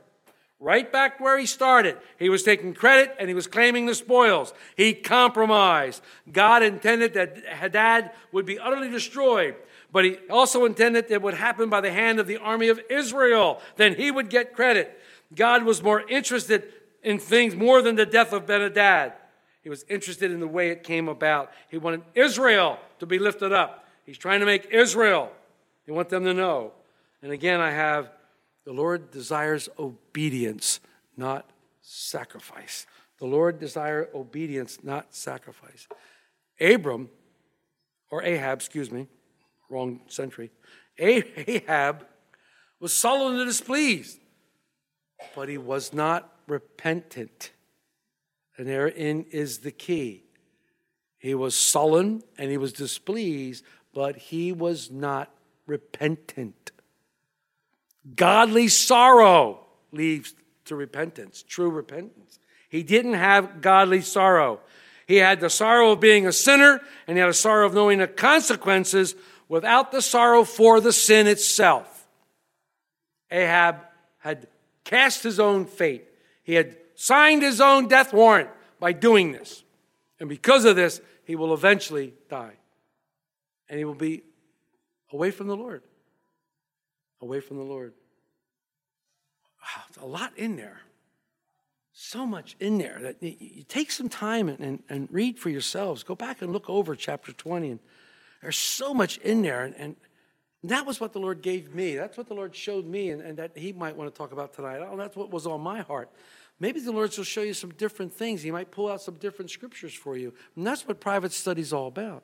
Right 0.61 0.91
back 0.91 1.19
where 1.19 1.37
he 1.37 1.45
started. 1.45 1.97
He 2.17 2.29
was 2.29 2.43
taking 2.43 2.73
credit 2.73 3.15
and 3.17 3.29
he 3.29 3.33
was 3.33 3.47
claiming 3.47 3.85
the 3.85 3.95
spoils. 3.95 4.53
He 4.75 4.93
compromised. 4.93 6.03
God 6.31 6.63
intended 6.63 7.13
that 7.13 7.45
Hadad 7.45 8.11
would 8.33 8.45
be 8.45 8.59
utterly 8.59 8.89
destroyed, 8.89 9.55
but 9.91 10.03
he 10.03 10.17
also 10.29 10.65
intended 10.65 11.07
that 11.07 11.13
it 11.15 11.21
would 11.21 11.33
happen 11.33 11.69
by 11.69 11.79
the 11.79 11.91
hand 11.91 12.19
of 12.19 12.27
the 12.27 12.37
army 12.37 12.67
of 12.67 12.79
Israel. 12.89 13.61
Then 13.77 13.95
he 13.95 14.11
would 14.11 14.29
get 14.29 14.53
credit. 14.53 14.99
God 15.33 15.63
was 15.63 15.81
more 15.81 16.01
interested 16.09 16.63
in 17.03 17.19
things 17.19 17.55
more 17.55 17.81
than 17.81 17.95
the 17.95 18.05
death 18.05 18.33
of 18.33 18.45
Ben-Hadad. 18.45 19.13
He 19.69 19.71
was 19.71 19.85
interested 19.87 20.31
in 20.31 20.39
the 20.39 20.47
way 20.47 20.71
it 20.71 20.83
came 20.83 21.07
about. 21.07 21.51
He 21.69 21.77
wanted 21.77 22.01
Israel 22.15 22.79
to 22.97 23.05
be 23.05 23.19
lifted 23.19 23.53
up. 23.53 23.85
He's 24.03 24.17
trying 24.17 24.39
to 24.39 24.47
make 24.47 24.65
Israel. 24.71 25.31
He 25.85 25.91
wants 25.91 26.09
them 26.09 26.23
to 26.23 26.33
know. 26.33 26.71
And 27.21 27.31
again, 27.31 27.59
I 27.59 27.69
have 27.69 28.09
the 28.65 28.73
Lord 28.73 29.11
desires 29.11 29.69
obedience, 29.77 30.79
not 31.15 31.47
sacrifice. 31.83 32.87
The 33.19 33.27
Lord 33.27 33.59
desires 33.59 34.07
obedience, 34.15 34.79
not 34.81 35.13
sacrifice. 35.13 35.87
Abram, 36.59 37.07
or 38.09 38.23
Ahab, 38.23 38.57
excuse 38.57 38.91
me, 38.91 39.05
wrong 39.69 40.01
century. 40.07 40.49
Ahab 40.97 42.07
was 42.79 42.91
sullen 42.91 43.35
and 43.35 43.47
displeased, 43.47 44.17
but 45.35 45.47
he 45.47 45.59
was 45.59 45.93
not 45.93 46.33
repentant. 46.47 47.51
And 48.59 48.67
therein 48.67 49.25
is 49.31 49.59
the 49.59 49.71
key. 49.71 50.25
He 51.17 51.33
was 51.33 51.55
sullen 51.55 52.23
and 52.37 52.51
he 52.51 52.57
was 52.57 52.73
displeased, 52.73 53.63
but 53.93 54.17
he 54.17 54.51
was 54.51 54.91
not 54.91 55.31
repentant. 55.65 56.71
Godly 58.17 58.67
sorrow 58.67 59.61
leads 59.93 60.33
to 60.65 60.75
repentance, 60.75 61.41
true 61.41 61.69
repentance. 61.69 62.37
He 62.67 62.83
didn't 62.83 63.13
have 63.13 63.61
godly 63.61 64.01
sorrow. 64.01 64.59
He 65.07 65.15
had 65.15 65.39
the 65.39 65.49
sorrow 65.49 65.91
of 65.91 66.01
being 66.01 66.27
a 66.27 66.33
sinner, 66.33 66.81
and 67.07 67.15
he 67.15 67.21
had 67.21 67.29
a 67.29 67.33
sorrow 67.33 67.65
of 67.65 67.73
knowing 67.73 67.99
the 67.99 68.07
consequences 68.07 69.15
without 69.47 69.93
the 69.93 70.01
sorrow 70.01 70.43
for 70.43 70.81
the 70.81 70.91
sin 70.91 71.27
itself. 71.27 72.09
Ahab 73.31 73.77
had 74.17 74.47
cast 74.83 75.23
his 75.23 75.39
own 75.39 75.65
fate. 75.65 76.05
He 76.43 76.55
had 76.55 76.75
signed 76.99 77.41
his 77.41 77.61
own 77.61 77.87
death 77.87 78.11
warrant 78.11 78.49
by 78.77 78.91
doing 78.91 79.31
this. 79.31 79.63
And 80.19 80.27
because 80.27 80.65
of 80.65 80.75
this, 80.75 80.99
he 81.23 81.37
will 81.37 81.53
eventually 81.53 82.13
die. 82.29 82.57
And 83.69 83.79
he 83.79 83.85
will 83.85 83.95
be 83.95 84.23
away 85.13 85.31
from 85.31 85.47
the 85.47 85.55
Lord. 85.55 85.81
Away 87.21 87.39
from 87.39 87.55
the 87.55 87.63
Lord. 87.63 87.93
Wow, 89.61 90.03
a 90.03 90.05
lot 90.05 90.33
in 90.35 90.57
there. 90.57 90.81
So 91.93 92.25
much 92.25 92.57
in 92.59 92.77
there 92.77 92.99
that 93.01 93.23
you 93.23 93.63
take 93.63 93.91
some 93.91 94.09
time 94.09 94.49
and, 94.49 94.59
and, 94.59 94.83
and, 94.89 95.07
read 95.09 95.39
for 95.39 95.49
yourselves. 95.49 96.03
Go 96.03 96.15
back 96.15 96.41
and 96.41 96.51
look 96.51 96.69
over 96.69 96.95
chapter 96.95 97.31
20. 97.31 97.71
And 97.71 97.79
there's 98.41 98.57
so 98.57 98.93
much 98.93 99.17
in 99.19 99.41
there. 99.41 99.63
And, 99.63 99.75
and 99.75 99.95
that 100.63 100.85
was 100.85 100.99
what 100.99 101.13
the 101.13 101.19
Lord 101.19 101.41
gave 101.41 101.73
me. 101.73 101.95
That's 101.95 102.17
what 102.17 102.27
the 102.27 102.33
Lord 102.33 102.55
showed 102.55 102.85
me, 102.85 103.09
and, 103.09 103.21
and 103.21 103.37
that 103.37 103.57
He 103.57 103.71
might 103.71 103.95
want 103.95 104.13
to 104.13 104.17
talk 104.17 104.31
about 104.31 104.53
tonight. 104.53 104.79
Oh, 104.79 104.97
that's 104.97 105.15
what 105.15 105.31
was 105.31 105.45
on 105.45 105.61
my 105.61 105.81
heart. 105.81 106.09
Maybe 106.59 106.79
the 106.79 106.91
Lord 106.91 107.15
will 107.15 107.23
show 107.23 107.41
you 107.41 107.53
some 107.53 107.71
different 107.71 108.13
things. 108.13 108.41
He 108.41 108.51
might 108.51 108.71
pull 108.71 108.91
out 108.91 109.01
some 109.01 109.15
different 109.15 109.49
scriptures 109.49 109.93
for 109.93 110.17
you. 110.17 110.33
And 110.55 110.67
that's 110.67 110.87
what 110.87 110.99
private 110.99 111.31
study 111.31 111.61
is 111.61 111.71
all 111.71 111.87
about. 111.87 112.23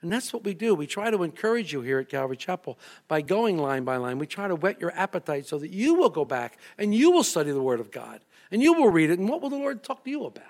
And 0.00 0.12
that's 0.12 0.32
what 0.32 0.44
we 0.44 0.54
do. 0.54 0.74
We 0.74 0.86
try 0.86 1.10
to 1.10 1.22
encourage 1.22 1.72
you 1.72 1.80
here 1.80 1.98
at 1.98 2.08
Calvary 2.08 2.36
Chapel 2.36 2.78
by 3.08 3.20
going 3.20 3.58
line 3.58 3.84
by 3.84 3.96
line. 3.96 4.18
We 4.18 4.26
try 4.26 4.46
to 4.46 4.54
whet 4.54 4.80
your 4.80 4.92
appetite 4.92 5.46
so 5.46 5.58
that 5.58 5.70
you 5.70 5.94
will 5.94 6.08
go 6.08 6.24
back 6.24 6.58
and 6.76 6.94
you 6.94 7.10
will 7.10 7.24
study 7.24 7.50
the 7.50 7.62
Word 7.62 7.80
of 7.80 7.90
God 7.90 8.20
and 8.50 8.62
you 8.62 8.74
will 8.74 8.90
read 8.90 9.10
it. 9.10 9.18
And 9.18 9.28
what 9.28 9.42
will 9.42 9.50
the 9.50 9.56
Lord 9.56 9.82
talk 9.82 10.04
to 10.04 10.10
you 10.10 10.24
about? 10.24 10.44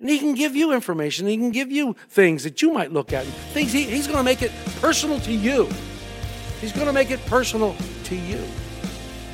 And 0.00 0.08
He 0.08 0.18
can 0.18 0.34
give 0.34 0.56
you 0.56 0.72
information. 0.72 1.26
He 1.26 1.36
can 1.36 1.50
give 1.50 1.70
you 1.70 1.94
things 2.08 2.44
that 2.44 2.62
you 2.62 2.72
might 2.72 2.90
look 2.90 3.12
at. 3.12 3.26
Things 3.52 3.70
he, 3.70 3.84
He's 3.84 4.06
going 4.06 4.18
to 4.18 4.24
make 4.24 4.40
it 4.40 4.52
personal 4.80 5.20
to 5.20 5.32
you. 5.32 5.68
He's 6.60 6.72
going 6.72 6.86
to 6.86 6.92
make 6.92 7.10
it 7.10 7.24
personal 7.26 7.76
to 8.04 8.16
you. 8.16 8.42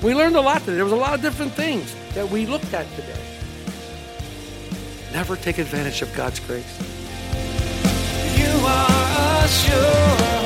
We 0.02 0.14
learned 0.14 0.36
a 0.36 0.40
lot 0.40 0.60
today. 0.60 0.74
There 0.74 0.84
was 0.84 0.92
a 0.92 0.96
lot 0.96 1.14
of 1.14 1.22
different 1.22 1.52
things 1.52 1.94
that 2.14 2.28
we 2.28 2.46
looked 2.46 2.72
at 2.74 2.86
today. 2.96 3.20
Never 5.12 5.36
take 5.36 5.58
advantage 5.58 6.02
of 6.02 6.14
God's 6.14 6.40
grace. 6.40 6.78
You 8.36 8.66
are 8.66 9.44
a 9.44 9.48
sure 9.48 10.36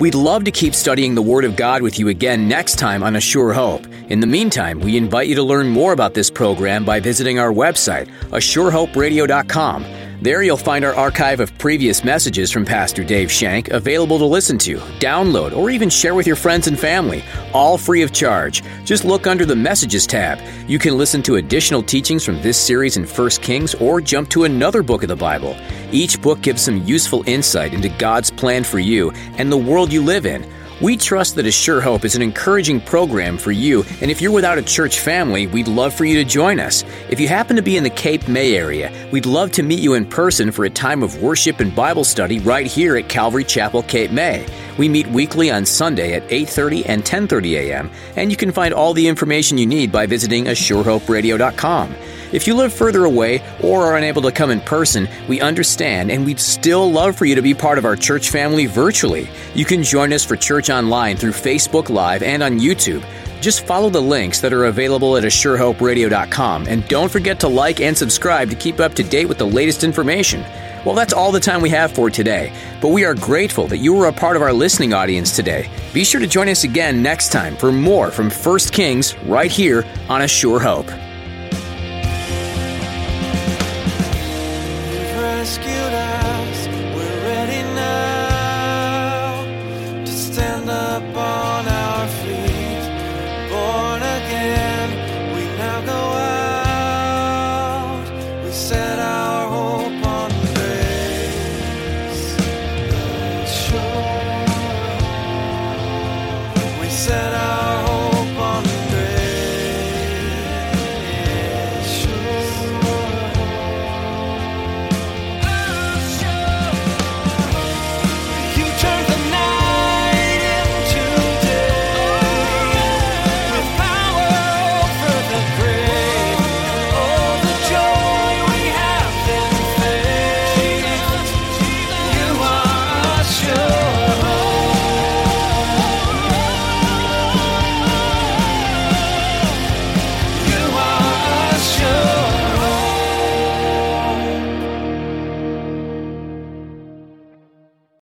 We'd 0.00 0.14
love 0.14 0.44
to 0.44 0.52
keep 0.52 0.76
studying 0.76 1.16
the 1.16 1.22
Word 1.22 1.44
of 1.44 1.56
God 1.56 1.82
with 1.82 1.98
you 1.98 2.06
again 2.06 2.46
next 2.46 2.76
time 2.78 3.02
on 3.02 3.16
A 3.16 3.20
Sure 3.20 3.52
Hope. 3.52 3.84
In 4.08 4.20
the 4.20 4.28
meantime, 4.28 4.78
we 4.78 4.96
invite 4.96 5.26
you 5.26 5.34
to 5.34 5.42
learn 5.42 5.68
more 5.68 5.92
about 5.92 6.14
this 6.14 6.30
program 6.30 6.84
by 6.84 7.00
visiting 7.00 7.40
our 7.40 7.52
website, 7.52 8.08
ASureHopeRadio.com. 8.30 9.97
There 10.20 10.42
you'll 10.42 10.56
find 10.56 10.84
our 10.84 10.96
archive 10.96 11.38
of 11.38 11.56
previous 11.58 12.02
messages 12.02 12.50
from 12.50 12.64
Pastor 12.64 13.04
Dave 13.04 13.30
Shank 13.30 13.68
available 13.68 14.18
to 14.18 14.24
listen 14.24 14.58
to, 14.58 14.78
download, 14.98 15.56
or 15.56 15.70
even 15.70 15.88
share 15.88 16.16
with 16.16 16.26
your 16.26 16.34
friends 16.34 16.66
and 16.66 16.76
family, 16.76 17.22
all 17.54 17.78
free 17.78 18.02
of 18.02 18.12
charge. 18.12 18.64
Just 18.84 19.04
look 19.04 19.28
under 19.28 19.46
the 19.46 19.54
Messages 19.54 20.08
tab. 20.08 20.40
You 20.68 20.80
can 20.80 20.98
listen 20.98 21.22
to 21.22 21.36
additional 21.36 21.84
teachings 21.84 22.24
from 22.24 22.42
this 22.42 22.58
series 22.58 22.96
in 22.96 23.06
1 23.06 23.30
Kings 23.42 23.76
or 23.76 24.00
jump 24.00 24.28
to 24.30 24.42
another 24.42 24.82
book 24.82 25.04
of 25.04 25.08
the 25.08 25.14
Bible. 25.14 25.56
Each 25.92 26.20
book 26.20 26.40
gives 26.40 26.62
some 26.62 26.82
useful 26.82 27.22
insight 27.28 27.72
into 27.72 27.88
God's 27.88 28.32
plan 28.32 28.64
for 28.64 28.80
you 28.80 29.12
and 29.36 29.52
the 29.52 29.56
world 29.56 29.92
you 29.92 30.02
live 30.02 30.26
in. 30.26 30.42
We 30.80 30.96
trust 30.96 31.34
that 31.34 31.46
A 31.46 31.50
Sure 31.50 31.80
Hope 31.80 32.04
is 32.04 32.14
an 32.14 32.22
encouraging 32.22 32.80
program 32.80 33.36
for 33.36 33.50
you, 33.50 33.84
and 34.00 34.12
if 34.12 34.22
you're 34.22 34.30
without 34.30 34.58
a 34.58 34.62
church 34.62 35.00
family, 35.00 35.48
we'd 35.48 35.66
love 35.66 35.92
for 35.92 36.04
you 36.04 36.14
to 36.14 36.24
join 36.24 36.60
us. 36.60 36.84
If 37.10 37.18
you 37.18 37.26
happen 37.26 37.56
to 37.56 37.62
be 37.62 37.76
in 37.76 37.82
the 37.82 37.90
Cape 37.90 38.28
May 38.28 38.54
area, 38.54 38.92
we'd 39.10 39.26
love 39.26 39.50
to 39.52 39.64
meet 39.64 39.80
you 39.80 39.94
in 39.94 40.06
person 40.06 40.52
for 40.52 40.66
a 40.66 40.70
time 40.70 41.02
of 41.02 41.20
worship 41.20 41.58
and 41.58 41.74
Bible 41.74 42.04
study 42.04 42.38
right 42.38 42.64
here 42.64 42.96
at 42.96 43.08
Calvary 43.08 43.42
Chapel, 43.42 43.82
Cape 43.82 44.12
May. 44.12 44.46
We 44.78 44.88
meet 44.88 45.08
weekly 45.08 45.50
on 45.50 45.66
Sunday 45.66 46.12
at 46.12 46.28
8:30 46.30 46.84
and 46.86 47.04
10:30 47.04 47.56
a.m., 47.56 47.90
and 48.14 48.30
you 48.30 48.36
can 48.36 48.52
find 48.52 48.72
all 48.72 48.94
the 48.94 49.08
information 49.08 49.58
you 49.58 49.66
need 49.66 49.90
by 49.90 50.06
visiting 50.06 50.44
ASureHopeRadio.com. 50.44 51.96
If 52.30 52.46
you 52.46 52.54
live 52.54 52.72
further 52.72 53.04
away 53.04 53.42
or 53.62 53.84
are 53.84 53.96
unable 53.96 54.22
to 54.22 54.32
come 54.32 54.50
in 54.50 54.60
person, 54.60 55.08
we 55.28 55.40
understand 55.40 56.10
and 56.10 56.26
we'd 56.26 56.40
still 56.40 56.90
love 56.90 57.16
for 57.16 57.24
you 57.24 57.34
to 57.34 57.42
be 57.42 57.54
part 57.54 57.78
of 57.78 57.86
our 57.86 57.96
church 57.96 58.30
family 58.30 58.66
virtually. 58.66 59.30
You 59.54 59.64
can 59.64 59.82
join 59.82 60.12
us 60.12 60.24
for 60.24 60.36
church 60.36 60.68
online 60.68 61.16
through 61.16 61.32
Facebook 61.32 61.88
Live 61.88 62.22
and 62.22 62.42
on 62.42 62.58
YouTube. 62.58 63.04
Just 63.40 63.66
follow 63.66 63.88
the 63.88 64.02
links 64.02 64.40
that 64.40 64.52
are 64.52 64.66
available 64.66 65.16
at 65.16 65.24
ASureHopeRadio.com 65.24 66.66
and 66.66 66.86
don't 66.88 67.10
forget 67.10 67.40
to 67.40 67.48
like 67.48 67.80
and 67.80 67.96
subscribe 67.96 68.50
to 68.50 68.56
keep 68.56 68.78
up 68.78 68.94
to 68.94 69.02
date 69.02 69.26
with 69.26 69.38
the 69.38 69.46
latest 69.46 69.82
information. 69.82 70.44
Well, 70.84 70.94
that's 70.94 71.12
all 71.12 71.32
the 71.32 71.40
time 71.40 71.62
we 71.62 71.70
have 71.70 71.92
for 71.92 72.10
today, 72.10 72.52
but 72.80 72.88
we 72.88 73.04
are 73.04 73.14
grateful 73.14 73.66
that 73.68 73.78
you 73.78 73.94
were 73.94 74.06
a 74.06 74.12
part 74.12 74.36
of 74.36 74.42
our 74.42 74.52
listening 74.52 74.92
audience 74.92 75.34
today. 75.34 75.70
Be 75.92 76.04
sure 76.04 76.20
to 76.20 76.26
join 76.26 76.48
us 76.48 76.64
again 76.64 77.02
next 77.02 77.30
time 77.30 77.56
for 77.56 77.72
more 77.72 78.10
from 78.10 78.28
First 78.28 78.72
Kings 78.72 79.16
right 79.24 79.50
here 79.50 79.84
on 80.08 80.22
A 80.22 80.28
Sure 80.28 80.60
Hope. 80.60 80.90